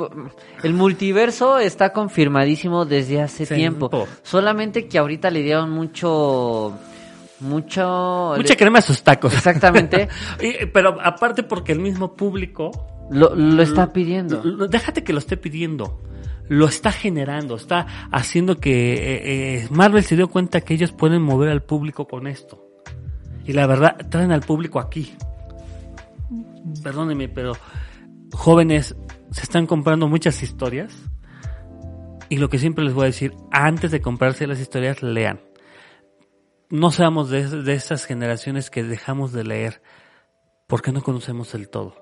[0.64, 3.90] el multiverso está confirmadísimo desde hace Tiempo.
[3.90, 4.08] tiempo.
[4.24, 6.74] Solamente que ahorita le dieron mucho...
[7.44, 8.34] Mucho...
[8.38, 9.34] Mucha crema a sus tacos.
[9.34, 10.08] Exactamente.
[10.42, 12.72] Y- Pero aparte porque el mismo público
[13.12, 14.42] Lo, lo está pidiendo.
[14.44, 16.02] Lo- Déjate que lo esté pidiendo.
[16.50, 19.22] Lo está generando, está haciendo que eh,
[19.64, 22.68] eh, Marvel se dio cuenta que ellos pueden mover al público con esto.
[23.46, 25.14] Y la verdad, traen al público aquí.
[26.84, 27.54] Perdónenme, pero
[28.34, 28.96] jóvenes
[29.32, 30.94] se están comprando muchas historias.
[32.30, 35.40] Y lo que siempre les voy a decir, antes de comprarse las historias, lean.
[36.74, 39.84] No seamos de, de esas generaciones que dejamos de leer
[40.66, 41.94] porque no conocemos el todo.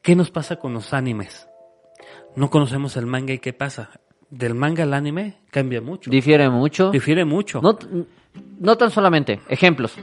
[0.00, 1.48] ¿Qué nos pasa con los animes?
[2.36, 3.90] No conocemos el manga y qué pasa.
[4.30, 6.08] Del manga al anime cambia mucho.
[6.08, 6.92] Difiere mucho.
[6.92, 7.60] Difiere mucho.
[7.60, 7.76] No,
[8.60, 9.40] no tan solamente.
[9.48, 9.96] Ejemplos.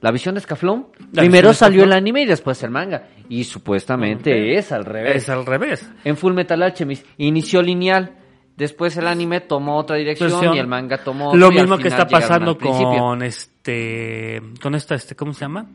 [0.00, 0.90] La visión de Scaflón.
[1.10, 3.08] La Primero salió el anime y después el manga.
[3.28, 5.16] Y supuestamente es al revés.
[5.16, 5.90] es al revés.
[6.04, 8.19] En Full Metal Alchemist inició lineal.
[8.60, 10.54] Después el anime tomó otra dirección Versión.
[10.54, 15.16] y el manga tomó otra, Lo mismo que está pasando con este, con esta, este,
[15.16, 15.70] ¿cómo se llama?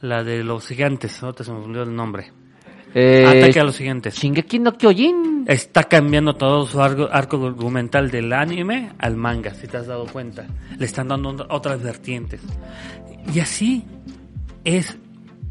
[0.00, 1.22] La de los gigantes.
[1.22, 2.32] Ahorita se me olvidó el nombre.
[2.94, 4.14] Eh, Ataque a los gigantes.
[4.14, 5.44] Shingeki no Kyojin.
[5.46, 10.06] Está cambiando todo su arco, arco argumental del anime al manga, si te has dado
[10.06, 10.46] cuenta.
[10.78, 12.40] Le están dando otras vertientes.
[13.34, 13.84] Y así
[14.64, 14.96] es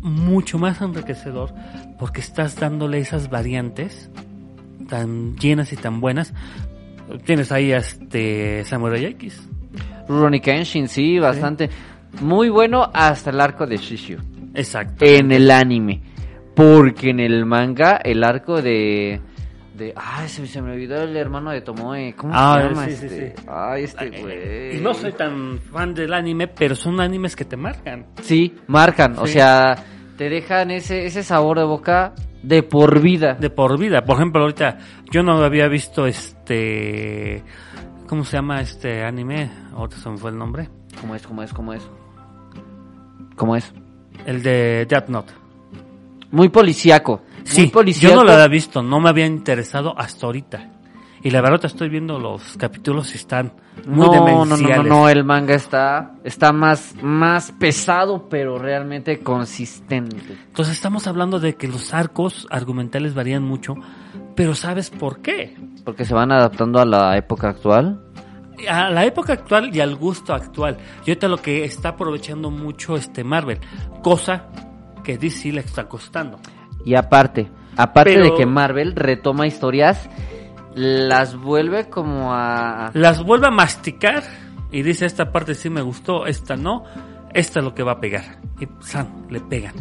[0.01, 1.53] mucho más enriquecedor
[1.99, 4.09] porque estás dándole esas variantes
[4.87, 6.33] tan llenas y tan buenas.
[7.25, 9.47] Tienes ahí a este Samurai X.
[10.07, 11.69] Rurouni Kenshin, sí, bastante.
[12.21, 14.19] Muy bueno hasta el arco de Shishio.
[14.53, 15.05] Exacto.
[15.05, 16.01] En el anime.
[16.55, 19.21] Porque en el manga, el arco de.
[19.75, 22.13] de ay, se, se me olvidó el hermano de Tomoe.
[22.15, 23.35] ¿Cómo Ah, se llama sí, sí, este?
[23.37, 23.43] sí.
[23.47, 24.77] Ay, este Eh, güey.
[24.77, 28.07] Y no soy tan fan del anime, pero son animes que te marcan.
[28.23, 29.19] Sí, marcan.
[29.19, 29.33] O Sí.
[29.33, 29.75] sea,
[30.17, 33.35] te dejan ese, ese sabor de boca de por vida.
[33.35, 34.03] de por vida.
[34.03, 34.77] Por ejemplo, ahorita
[35.11, 37.43] yo no había visto este
[38.07, 39.49] ¿cómo se llama este anime?
[39.73, 40.69] Ahorita se me fue el nombre.
[40.99, 41.25] ¿Cómo es?
[41.27, 41.53] ¿Cómo es?
[41.53, 41.89] ¿Cómo es?
[43.35, 43.73] ¿Cómo es?
[44.25, 45.33] El de Death Note.
[46.31, 47.21] Muy policíaco.
[47.43, 48.15] Sí, muy policíaco.
[48.15, 50.71] yo no lo había visto, no me había interesado hasta ahorita.
[51.23, 53.53] Y la verdad estoy viendo los capítulos y están
[53.87, 54.87] muy no, no, no, no, demenciales.
[54.87, 60.15] no, el manga está, está más, más pesado, pero realmente consistente.
[60.47, 63.75] Entonces estamos hablando de que los arcos argumentales varían mucho,
[64.35, 65.57] pero ¿sabes por qué?
[65.83, 67.99] Porque se van adaptando a la época actual.
[68.69, 70.77] a la época actual y al gusto actual.
[71.05, 73.59] Y ahorita lo que está aprovechando mucho este Marvel,
[74.03, 74.45] cosa
[75.03, 76.39] que DC le está costando.
[76.85, 80.09] Y aparte, aparte Pero- de que Marvel retoma historias,
[80.75, 82.91] las vuelve como a...
[82.93, 84.23] Las vuelve a masticar
[84.71, 86.83] y dice esta parte sí me gustó, esta no,
[87.33, 88.39] esta es lo que va a pegar.
[88.59, 89.73] Y San, le pegan.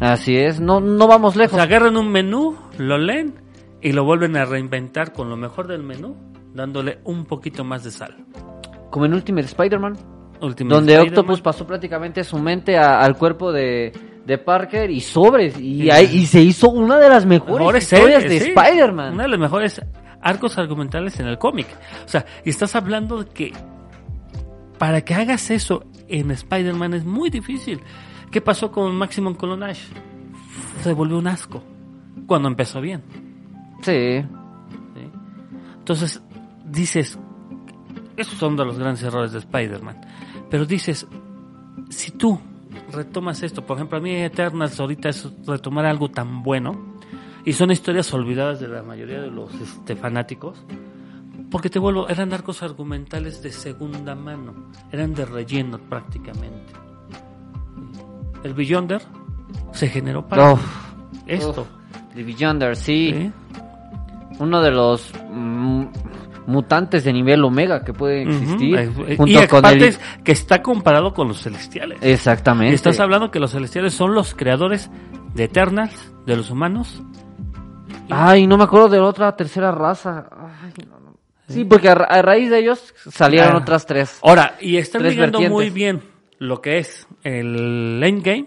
[0.00, 1.54] Así es, no, no vamos O lejos.
[1.54, 3.34] sea, agarran un menú, lo leen
[3.80, 6.16] y lo vuelven a reinventar con lo mejor del menú,
[6.52, 8.16] dándole un poquito más de sal.
[8.90, 9.96] Como en Ultimate Spider-Man,
[10.40, 10.98] donde.
[10.98, 13.92] Octopus pasó prácticamente su mente a- al cuerpo de,
[14.26, 15.58] de Parker y sobres.
[15.58, 16.18] Y, Sí.
[16.18, 18.52] y se hizo una de las mejores, mejores historias series, de sí.
[18.56, 19.14] Spider-Man.
[19.14, 19.82] Una de las mejores
[20.20, 21.66] arcos argumentales en el cómic.
[22.04, 23.52] O sea, y estás hablando de que
[24.78, 27.80] para que hagas eso en Spider-Man es muy difícil.
[28.30, 29.82] ¿Qué pasó con Maximum Colonage?
[30.82, 31.62] Se volvió un asco
[32.26, 33.02] cuando empezó bien.
[33.82, 34.22] Sí.
[34.22, 35.10] ¿sí?
[35.78, 36.22] Entonces,
[36.64, 37.18] dices,
[38.16, 40.00] esos son de los grandes errores de Spider-Man.
[40.50, 41.06] Pero dices,
[41.90, 42.40] si tú
[42.94, 46.94] retomas esto, por ejemplo, a mí Eternals ahorita es retomar algo tan bueno,
[47.44, 50.64] y son historias olvidadas de la mayoría de los este, fanáticos,
[51.50, 56.72] porque te vuelvo, eran arcos argumentales de segunda mano, eran de relleno prácticamente.
[58.42, 59.02] El Beyonder
[59.72, 60.60] se generó para Uf,
[61.26, 61.62] esto.
[61.62, 62.14] uf.
[62.14, 63.12] The Beyonder, sí.
[63.12, 63.32] ¿sí?
[64.38, 65.84] Uno de los mm,
[66.46, 68.76] mutantes de nivel Omega que pueden existir.
[68.78, 69.96] Eh, junto y con el...
[70.24, 71.98] que está comparado con los celestiales.
[72.02, 72.72] Exactamente.
[72.72, 74.90] Y estás hablando que los celestiales son los creadores
[75.34, 77.02] de Eternals, de los humanos.
[78.10, 80.28] Ay, no me acuerdo de la otra tercera raza.
[80.62, 81.16] Ay, no, no.
[81.48, 83.58] Sí, porque a, ra- a raíz de ellos salieron Ah.
[83.58, 84.18] otras tres.
[84.22, 86.02] Ahora, y están ligando muy bien
[86.38, 88.46] lo que es el Endgame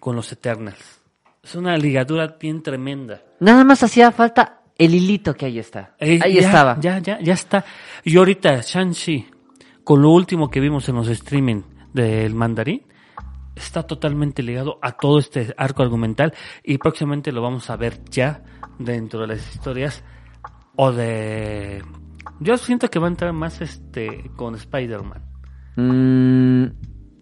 [0.00, 1.00] con los Eternals.
[1.42, 3.22] Es una ligadura bien tremenda.
[3.40, 5.94] Nada más hacía falta el hilito que ahí está.
[5.98, 6.78] Eh, ahí ya, estaba.
[6.80, 7.64] Ya, ya, ya está.
[8.04, 9.26] Y ahorita Shang-Chi,
[9.84, 11.62] con lo último que vimos en los streaming
[11.92, 12.82] del mandarín,
[13.54, 18.42] está totalmente ligado a todo este arco argumental y próximamente lo vamos a ver ya
[18.78, 20.04] dentro de las historias
[20.76, 21.82] o de...
[22.40, 25.22] Yo siento que va a entrar más este con Spider-Man.
[25.76, 26.66] Mm,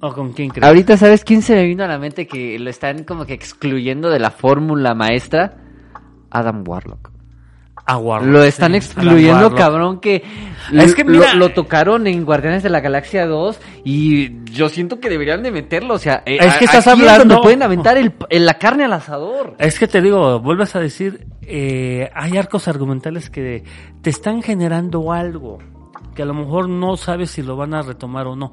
[0.01, 0.67] ¿O con quién crees?
[0.67, 4.11] ahorita, ¿sabes quién se me vino a la mente que lo están como que excluyendo
[4.11, 5.57] de la fórmula maestra?
[6.31, 7.14] Adam Warlock.
[7.87, 10.23] A Warlock, Lo están sí, excluyendo, cabrón, que,
[10.73, 15.01] Es que lo- mira- lo, tocaron en Guardianes de la Galaxia 2 y yo siento
[15.01, 17.99] que deberían de meterlo, o sea, eh, Es que estás es hablando- donde pueden aventar
[17.99, 19.55] el, el- la carne al asador.
[19.59, 23.65] Es que te digo, vuelves a decir, eh, hay arcos argumentales que
[24.01, 25.59] te están generando algo
[26.15, 28.53] que a lo mejor no sabes si lo van a retomar o no,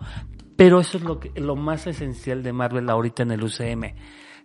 [0.57, 3.95] pero eso es lo que lo más esencial de Marvel ahorita en el UCM.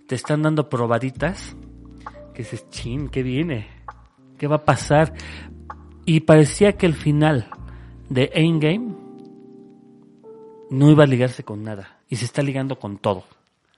[0.06, 1.56] Te están dando probaditas
[2.34, 3.74] que dices, chin, ¿qué viene?
[4.38, 5.12] ¿Qué va a pasar?
[6.04, 7.48] Y parecía que el final
[8.08, 8.94] de Endgame
[10.70, 13.24] no iba a ligarse con nada y se está ligando con todo.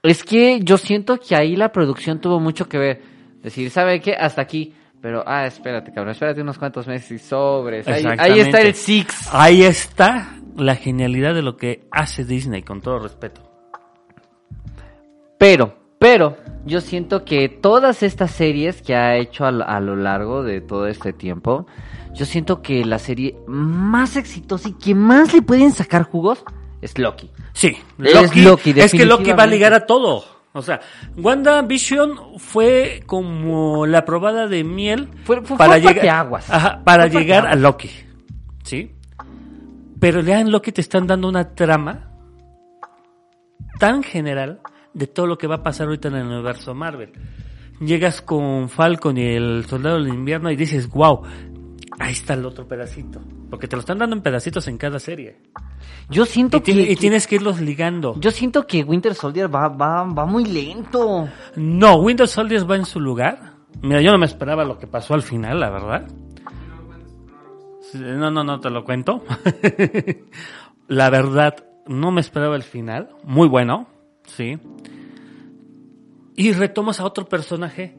[0.02, 3.02] Es que yo siento que ahí la producción tuvo mucho que ver.
[3.42, 4.14] Decir, ¿sabe qué?
[4.14, 4.74] Hasta aquí.
[5.00, 7.86] Pero, ah, espérate, cabrón, espérate unos cuantos meses y sobres.
[7.86, 9.28] Ahí, ahí está el Six.
[9.32, 13.40] Ahí está la genialidad de lo que hace Disney, con todo respeto.
[15.38, 19.96] Pero, pero, yo siento que todas estas series que ha hecho a, lo- a lo
[19.96, 21.66] largo de todo este tiempo,
[22.14, 26.44] yo siento que la serie más exitosa y que más le pueden sacar jugos
[26.80, 27.30] es Loki.
[27.52, 30.24] Sí, Es Loki, Loki, es que Loki va a ligar a todo.
[30.52, 30.80] O sea,
[31.16, 35.94] WandaVision fue como la probada de miel Fue- fue- para fue llegar.
[36.50, 37.54] Ajá, para llegar a.
[37.54, 37.90] Loki.
[38.64, 38.92] ¿Sí?
[40.00, 42.10] Pero ya en Loki te están dando una trama
[43.78, 44.60] tan general
[44.98, 47.12] de todo lo que va a pasar ahorita en el universo Marvel.
[47.80, 51.22] Llegas con Falcon y el Soldado del Invierno y dices, wow,
[52.00, 53.20] ahí está el otro pedacito.
[53.48, 55.36] Porque te lo están dando en pedacitos en cada serie.
[56.10, 58.14] Yo siento Y, ti- que, y tienes que irlos ligando.
[58.20, 61.28] yo siento que Winter Soldier va, va, va muy lento.
[61.56, 63.52] No, Windows Soldier va en su lugar.
[63.80, 66.08] Mira, yo no me esperaba lo que pasó al final, la verdad.
[67.94, 69.22] No, no, no te lo cuento.
[70.88, 71.54] la verdad,
[71.86, 73.10] no me esperaba el final.
[73.24, 73.86] Muy bueno,
[74.28, 74.58] sí.
[76.36, 77.98] Y retomas a otro personaje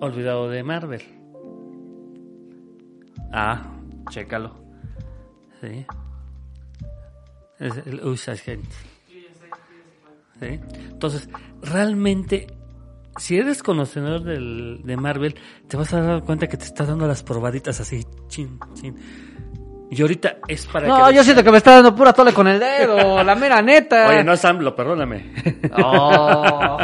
[0.00, 1.02] olvidado de Marvel.
[3.32, 3.62] Ah,
[4.10, 4.54] chécalo.
[5.60, 5.86] Sí.
[7.58, 8.64] Es el Usa Agent.
[10.40, 10.60] ¿Sí?
[10.90, 11.28] Entonces,
[11.62, 12.48] realmente,
[13.16, 15.36] si eres conocedor del, de Marvel,
[15.68, 18.96] te vas a dar cuenta que te está dando las probaditas así, chin, chin.
[19.94, 21.14] Y ahorita es para No, que...
[21.16, 24.08] yo siento que me está dando pura tole con el dedo, la mera neta.
[24.08, 25.34] Oye, no es AMLO, perdóname.
[25.76, 26.78] Oh.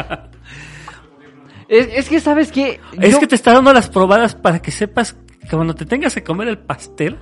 [1.67, 2.79] Es, es que, ¿sabes qué?
[2.99, 6.13] Es Yo- que te está dando las probadas para que sepas que cuando te tengas
[6.13, 7.17] que comer el pastel,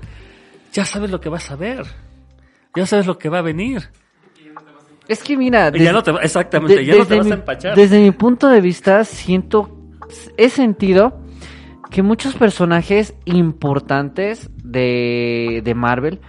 [0.74, 1.86] ya sabes lo que vas a ver.
[2.76, 3.90] Ya sabes lo que va a venir.
[5.08, 7.76] Es que mira, ya no te exactamente, de- ya no te vas mi- a empachar.
[7.76, 9.72] Desde mi punto de vista, siento,
[10.36, 11.22] he sentido
[11.90, 16.20] que muchos personajes importantes de, de Marvel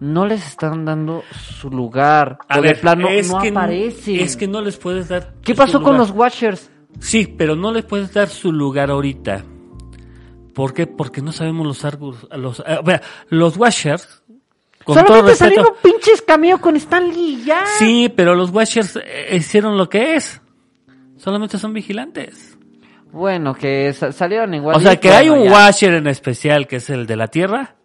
[0.00, 2.38] no les están dando su lugar.
[2.48, 4.16] A o ver, de plano es no que aparecen.
[4.20, 5.34] Es que no les puedes dar.
[5.42, 6.70] ¿Qué su pasó con los Watchers?
[7.00, 9.44] Sí, pero no les puedes dar su lugar ahorita.
[10.54, 10.86] ¿Por qué?
[10.86, 12.26] Porque no sabemos los árboles.
[12.36, 14.22] Los, eh, los Washers.
[14.84, 15.44] Con todo Solamente respeto.
[15.50, 17.66] salieron pinches cameo con Stan Lee ya.
[17.78, 20.40] Sí, pero los Washers eh, hicieron lo que es.
[21.16, 22.55] Solamente son vigilantes.
[23.12, 25.52] Bueno, que sa- salieron What O sea, que hay un ya.
[25.52, 27.76] Washer en especial, que es el de la Tierra,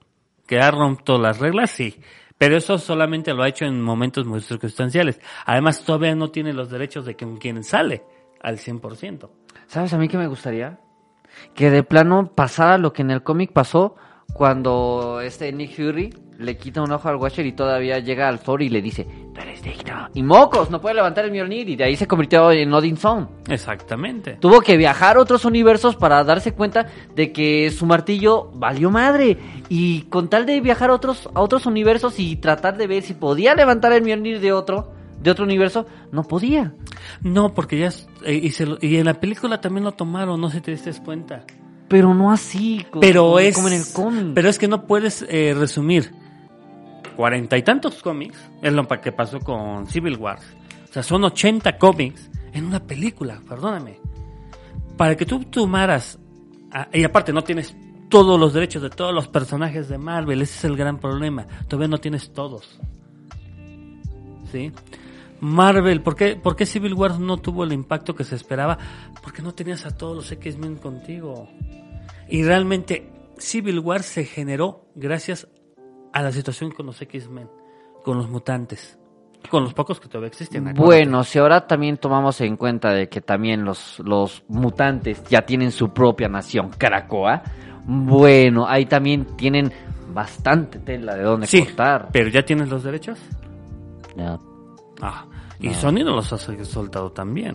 [0.47, 2.01] que ha roto las reglas, sí.
[2.37, 5.21] Pero eso solamente lo ha hecho en momentos muy circunstanciales.
[5.45, 8.03] Además, todavía no tiene los derechos de con quien sale
[8.41, 9.29] al 100%.
[9.67, 10.79] ¿Sabes a mí qué me gustaría?
[11.53, 13.95] Que de plano pasara lo que en el cómic pasó
[14.41, 18.63] cuando este Nick Fury le quita un ojo al Watcher y todavía llega al Thor
[18.63, 20.09] y le dice, tú eres digno.
[20.15, 23.27] Y mocos, no puede levantar el Mjolnir y de ahí se convirtió en Odin Zone.
[23.49, 24.37] Exactamente.
[24.39, 29.37] Tuvo que viajar a otros universos para darse cuenta de que su martillo valió madre.
[29.69, 33.13] Y con tal de viajar a otros, a otros universos y tratar de ver si
[33.13, 36.73] podía levantar el Mjolnir de otro, de otro universo, no podía.
[37.21, 37.89] No, porque ya...
[38.25, 40.71] eh, y, se lo- y en la película también lo tomaron, no sé si te
[40.71, 41.45] diste cuenta.
[41.91, 43.55] Pero no así, co- Pero como, es...
[43.55, 44.25] como en el cómic.
[44.33, 46.11] Pero es que no puedes eh, resumir
[47.15, 50.39] cuarenta y tantos cómics, es lo que pasó con Civil War.
[50.89, 53.99] O sea, son 80 cómics en una película, perdóname.
[54.97, 56.17] Para que tú tomaras...
[56.71, 57.75] ah, y aparte no tienes
[58.09, 61.45] todos los derechos de todos los personajes de Marvel, ese es el gran problema.
[61.67, 62.79] Todavía no tienes todos.
[64.51, 64.71] ¿Sí?
[65.39, 68.77] Marvel, ¿por qué, ¿por qué Civil War no tuvo el impacto que se esperaba?
[69.23, 71.47] Porque no tenías a todos los X-Men contigo.
[72.31, 75.47] Y realmente Civil War se generó gracias
[76.13, 77.49] a la situación con los X-Men,
[78.03, 78.97] con los mutantes,
[79.49, 80.67] con los pocos que todavía existen.
[80.67, 80.85] acuérdate.
[80.85, 85.71] Bueno, si ahora también tomamos en cuenta de que también los, los mutantes ya tienen
[85.71, 87.43] su propia nación, Krakoa,
[87.85, 89.71] bueno, ahí también tienen
[90.13, 92.09] bastante tela de dónde Sí, cortar.
[92.11, 93.19] pero ya tienes los derechos.
[94.15, 94.37] Ya.
[95.01, 95.25] Ah,
[95.59, 97.53] y Sony no los ha soltado también.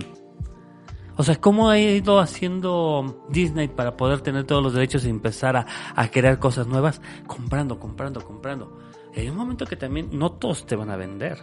[1.17, 5.57] O sea, ¿cómo ha ido haciendo Disney para poder tener todos los derechos y empezar
[5.57, 7.01] a, a crear cosas nuevas?
[7.27, 8.79] Comprando, comprando, comprando.
[9.15, 11.39] Y hay un momento que también no todos te van a vender.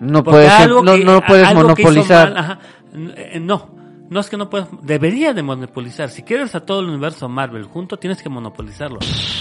[0.00, 2.28] No Porque puedes, algo no, que- no puedes algo monopolizar.
[2.34, 2.58] mal, ajá,
[2.92, 3.70] n- eh, no,
[4.10, 6.10] no es que no puedas, debería de monopolizar.
[6.10, 8.98] Si quieres a todo el universo Marvel junto, tienes que monopolizarlo.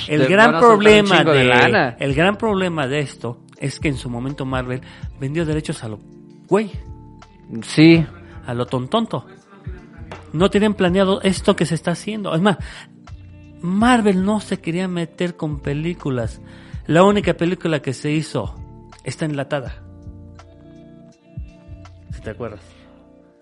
[0.07, 4.45] El Te gran problema de el gran problema de esto es que en su momento
[4.45, 4.81] Marvel
[5.19, 5.99] vendió derechos a lo
[6.47, 6.71] güey,
[7.61, 8.05] Sí,
[8.45, 9.25] a lo tontonto.
[10.31, 12.33] No tenían planeado esto que se está haciendo.
[12.33, 12.57] Es más,
[13.61, 16.41] Marvel no se quería meter con películas.
[16.87, 18.55] La única película que se hizo
[19.03, 19.83] está enlatada.
[22.11, 22.61] Si te acuerdas.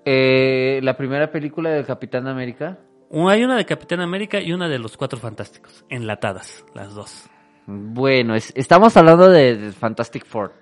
[0.06, 2.80] eh, la primera película del Capitán América.
[3.28, 5.86] Hay una de Capitán América y una de los Cuatro Fantásticos.
[5.89, 7.30] Enlatadas, las dos.
[7.68, 10.54] Bueno, es- estamos hablando de, de Fantastic Four.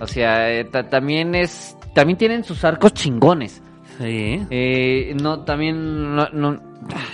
[0.00, 3.62] O sea, eh, ta- también es, también tienen sus arcos chingones.
[3.98, 4.46] Sí.
[4.50, 6.60] Eh, no, también no, no-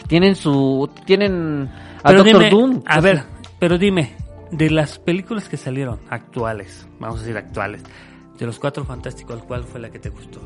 [0.08, 1.68] tienen su, tienen
[2.02, 2.82] a Pero Doctor dime, Doom.
[2.86, 3.22] a ver,
[3.60, 4.16] pero dime,
[4.50, 7.82] de las películas que salieron actuales, vamos a decir actuales,
[8.38, 10.40] de los Cuatro Fantásticos, ¿cuál fue la que te gustó?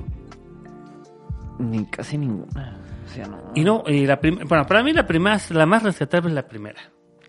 [1.58, 2.76] Ni casi ninguna.
[3.06, 3.38] O sea, no.
[3.54, 4.16] Y no, y la
[4.46, 6.80] bueno, para mí la primera, la más rescatable es la primera.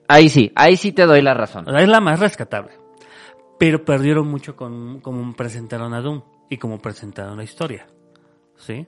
[0.10, 1.66] Ahí sí, ahí sí te doy la razón.
[1.78, 2.72] Es la más rescatable.
[3.58, 7.88] Pero perdieron mucho con cómo presentaron a Doom y cómo presentaron la historia.
[8.56, 8.86] ¿Sí?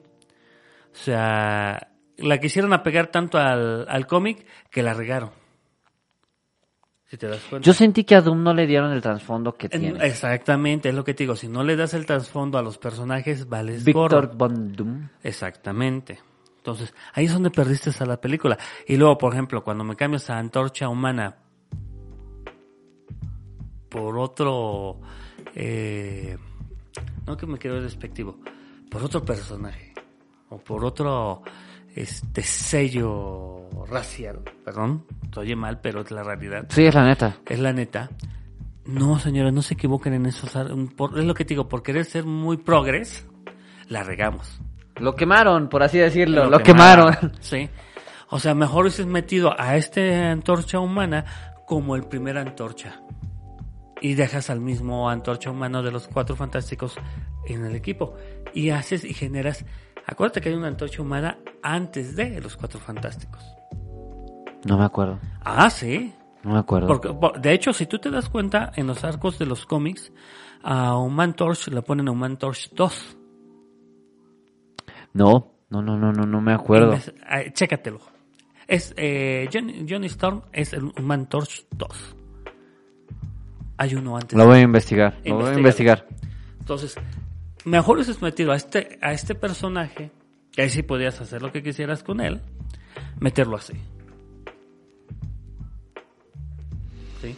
[0.92, 5.30] O sea, la quisieron apegar tanto al, al cómic que la regaron.
[7.06, 7.66] Si te das cuenta.
[7.66, 10.06] Yo sentí que a Doom no le dieron el trasfondo que En- tiene.
[10.06, 11.34] Exactamente, es lo que te digo.
[11.34, 14.34] Si no le das el trasfondo a los personajes, vales Victor gorro.
[14.36, 15.08] Von Doom.
[15.24, 16.20] Exactamente.
[16.58, 18.56] Entonces, ahí es donde perdiste a la película.
[18.86, 21.36] Y luego, por ejemplo, cuando me cambias a Antorcha Humana
[23.90, 25.00] por otro...
[25.54, 26.38] eh,
[27.26, 28.38] no que me ver despectivo.
[28.90, 29.92] Por otro personaje.
[30.48, 31.42] O por otro
[31.94, 34.40] este sello racial.
[34.64, 36.66] Perdón, te oye mal, pero es la realidad.
[36.70, 37.36] Sí, es la neta.
[37.46, 38.10] Es la neta.
[38.86, 40.46] No, señores, no se equivoquen en eso.
[40.46, 43.26] Es lo que te digo, por querer ser muy progres,
[43.88, 44.60] la regamos.
[44.96, 46.44] Lo quemaron, por así decirlo.
[46.44, 47.14] Lo, Lo quemaron.
[47.40, 47.68] Sí.
[48.30, 51.24] O sea, mejor hubieses metido a este antorcha humana
[51.66, 53.00] como el primer antorcha.
[54.00, 56.96] Y dejas al mismo antorcha humano de los cuatro fantásticos
[57.46, 58.14] en el equipo.
[58.54, 59.64] Y haces y generas.
[60.06, 63.44] Acuérdate que hay una antorcha humana antes de los cuatro fantásticos.
[64.64, 65.18] No me acuerdo.
[65.42, 66.14] Ah, sí.
[66.42, 66.86] No me acuerdo.
[66.88, 70.10] Porque, de hecho, si tú te das cuenta, en los arcos de los cómics,
[70.62, 73.16] a Human Torch le ponen a Human Torch 2.
[75.12, 76.92] No, no, no, no, no, no me acuerdo.
[76.94, 78.00] Es- eh, chécatelo.
[78.66, 82.16] Es, eh, Johnny, Johnny Storm es el Human Torch 2.
[83.80, 84.36] Hay uno antes.
[84.36, 86.06] Lo voy a investigar, lo voy a investigar.
[86.58, 86.96] Entonces,
[87.64, 90.10] mejor hubieses metido a este, a este personaje,
[90.52, 92.42] que ahí sí podías hacer lo que quisieras con él,
[93.20, 93.72] meterlo así.
[97.22, 97.34] ¿Sí?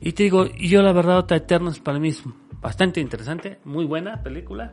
[0.00, 2.24] Y te digo, yo la verdad, Otra Eternals para mí es
[2.62, 4.72] bastante interesante, muy buena película.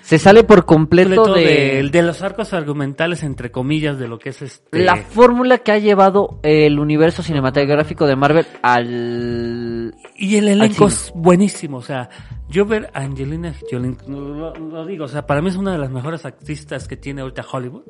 [0.00, 4.18] Se sale por completo Completo de, de, de los arcos argumentales, entre comillas, de lo
[4.18, 4.82] que es este...
[4.82, 9.94] la fórmula que ha llevado el universo cinematográfico de Marvel al...
[10.16, 12.08] Y el elenco es buenísimo, o sea,
[12.48, 15.78] yo ver a Angelina Jolie, lo, lo digo, o sea, para mí es una de
[15.78, 17.82] las mejores artistas que tiene ahorita Hollywood.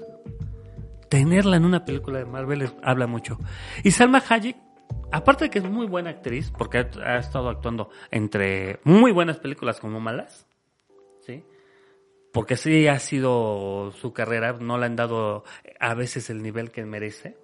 [1.08, 3.38] Tenerla en una película de Marvel es- habla mucho.
[3.82, 4.56] Y Salma Hayek,
[5.10, 9.80] aparte de que es muy buena actriz, porque ha, estado actuando entre muy buenas películas
[9.80, 10.46] como malas,
[11.20, 11.44] ¿sí?
[12.32, 15.44] Porque sí ha sido su carrera, no le han dado
[15.80, 17.36] a veces el nivel que merece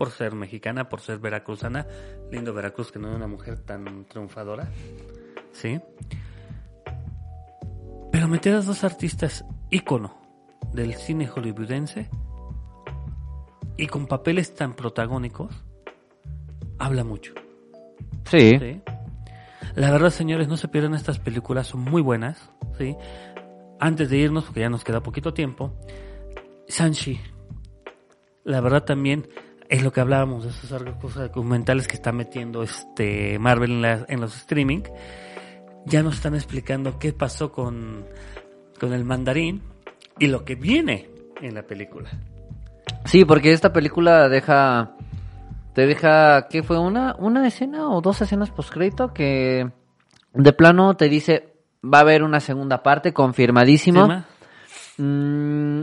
[0.00, 1.86] por ser mexicana, por ser veracruzana.
[2.30, 4.70] Lindo Veracruz, que no es una mujer tan triunfadora.
[5.52, 5.78] ¿Sí?
[8.10, 10.16] Pero meter a dos artistas ícono
[10.72, 12.08] del cine hollywoodense
[13.76, 15.64] y con papeles tan protagónicos,
[16.80, 17.32] habla mucho.
[18.24, 18.58] Sí.
[18.58, 18.80] ¿sí?
[19.76, 22.50] La verdad, señores, no se pierdan estas películas, son muy buenas.
[22.78, 22.96] ¿sí?
[23.78, 25.72] Antes de irnos, porque ya nos queda poquito tiempo,
[26.66, 27.20] Sanchi.
[28.44, 29.28] La verdad también
[29.68, 34.06] es lo que hablábamos de esos arcos documentales que está metiendo este Marvel en, la-
[34.08, 34.82] en los streaming.
[35.86, 38.04] Ya nos están explicando qué pasó con,
[38.78, 39.62] con el mandarín
[40.18, 41.10] y lo que viene
[41.40, 42.10] en la película.
[43.04, 44.94] Sí, porque esta película deja...
[45.80, 46.46] Te deja...
[46.48, 46.78] ¿Qué fue?
[46.78, 49.14] ¿Una, una escena o dos escenas postcrédito?
[49.14, 49.66] Que
[50.34, 51.54] de plano te dice...
[51.82, 54.06] Va a haber una segunda parte confirmadísimo.
[54.98, 55.82] Mm,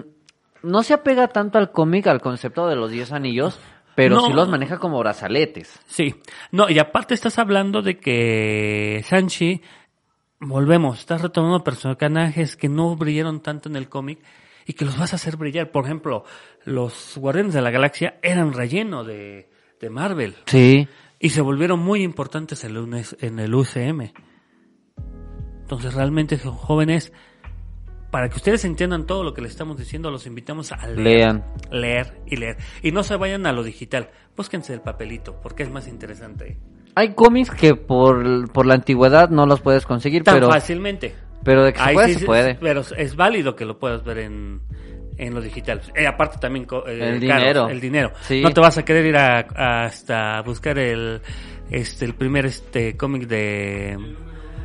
[0.62, 3.60] no se apega tanto al cómic, al concepto de los 10 anillos,
[3.96, 4.28] pero No.
[4.28, 5.80] sí los maneja como brazaletes.
[5.88, 6.14] Sí,
[6.52, 9.64] no, y aparte estás hablando de que Sanchi,
[10.40, 14.20] volvemos, estás retomando personajes que no brillaron tanto en el cómic
[14.68, 15.72] y que los vas a hacer brillar.
[15.72, 16.24] Por ejemplo,
[16.66, 20.88] los Guardianes de la Galaxia eran relleno de, de Marvel Sí.
[21.20, 22.72] y se volvieron muy importantes en
[23.40, 24.12] el, UCM.
[25.62, 27.12] Entonces realmente son jóvenes,
[28.12, 31.44] para que ustedes entiendan todo lo que les estamos diciendo, los invitamos a leer Lean.
[31.72, 32.58] leer y leer.
[32.82, 34.10] Y no se vayan a lo digital.
[34.36, 36.58] Búsquense el papelito, porque es más interesante.
[36.96, 41.14] Hay cómics que por, por la antigüedad no los puedes conseguir, Tan pero, fácilmente.
[41.44, 42.56] pero de que se Ahí puede, sí se sí, puede.
[42.56, 44.62] Pero es válido que lo puedas ver en,
[45.18, 45.82] en lo digital.
[45.96, 47.70] Eh, aparte también eh, El caros, dinero.
[47.70, 48.12] el dinero.
[48.22, 48.42] Sí.
[48.42, 51.22] No te vas a querer ir a, a hasta buscar el
[51.70, 53.94] este el primer este cómic de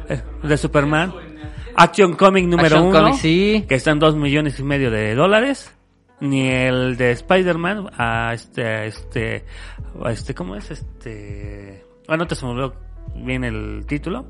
[0.09, 1.13] eh, de Superman.
[1.75, 3.01] Action Comic número Action uno.
[3.01, 3.65] Comic, sí.
[3.69, 5.75] Que están dos millones y medio de dólares.
[6.21, 9.45] Ni el de Spider-Man a este, a este,
[10.05, 10.71] a este, ¿cómo es?
[10.71, 12.75] Este, bueno, te se me olvidó
[13.17, 14.27] bien el título,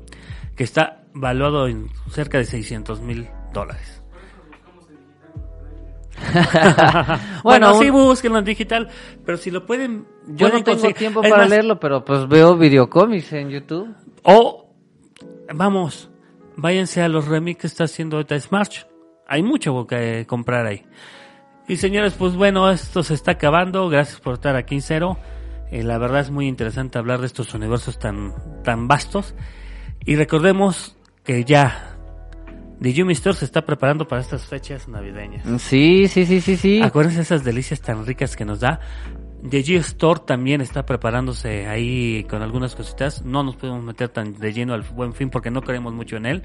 [0.55, 4.02] que está valuado en cerca de 600 mil dólares.
[7.43, 8.89] bueno, Bueno, sí, búsquenlo en digital,
[9.25, 12.03] pero si lo pueden, Yo pueden no tengo conseguir- tiempo es para más, leerlo, pero
[12.05, 13.93] pues veo videocómics en YouTube.
[14.23, 14.69] O,
[15.53, 16.09] vamos,
[16.55, 18.83] váyanse a los remix que está haciendo ahorita Smash.
[19.27, 20.83] Hay mucho que comprar ahí.
[21.67, 23.87] Y señores, pues bueno, esto se está acabando.
[23.89, 25.17] Gracias por estar aquí en cero.
[25.71, 28.33] Eh, la verdad es muy interesante hablar de estos universos tan,
[28.63, 29.33] tan vastos.
[30.05, 31.92] Y recordemos que ya
[32.83, 35.45] The Yumi Store se está preparando para estas fechas navideñas.
[35.61, 36.81] Sí, sí, sí, sí, sí.
[36.81, 38.81] Acuérdense de esas delicias tan ricas que nos da.
[39.49, 43.23] The G Store también está preparándose ahí con algunas cositas.
[43.23, 46.25] No nos podemos meter tan de lleno al buen fin porque no creemos mucho en
[46.25, 46.43] él.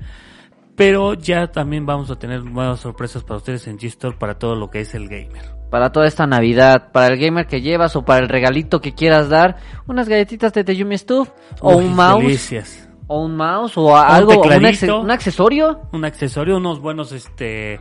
[0.77, 4.55] Pero ya también vamos a tener nuevas sorpresas para ustedes en G Store para todo
[4.55, 5.43] lo que es el gamer.
[5.73, 9.29] Para toda esta Navidad, para el gamer que llevas o para el regalito que quieras
[9.29, 9.57] dar,
[9.89, 11.31] unas galletitas de Tejumi Stuff
[11.61, 12.88] o Uy, un mouse delicias.
[13.09, 15.01] O un mouse o algo, un, tecladito.
[15.01, 15.81] un accesorio.
[15.93, 17.81] Un accesorio, unos buenos este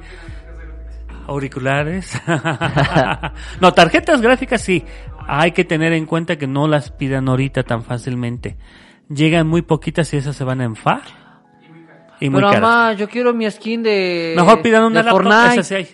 [1.27, 2.19] auriculares.
[3.61, 4.83] no, tarjetas gráficas sí.
[5.27, 8.57] Hay que tener en cuenta que no las pidan ahorita tan fácilmente.
[9.09, 11.01] Llegan muy poquitas y esas se van a enfar.
[12.21, 12.61] Y muy Pero caras.
[12.61, 15.59] mamá, yo quiero mi skin de Mejor pidan una laptop, Fortnite.
[15.59, 15.87] esa sí hay.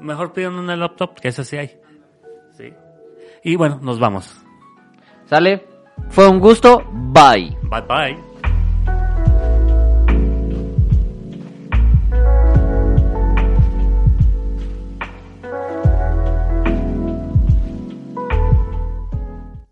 [0.00, 1.78] Mejor pidan una laptop, que esa sí hay.
[2.56, 2.72] Sí.
[3.42, 4.36] Y bueno, nos vamos.
[5.24, 5.75] ¿Sale?
[6.10, 6.82] Fue un gusto.
[6.92, 7.56] Bye.
[7.62, 8.25] Bye bye.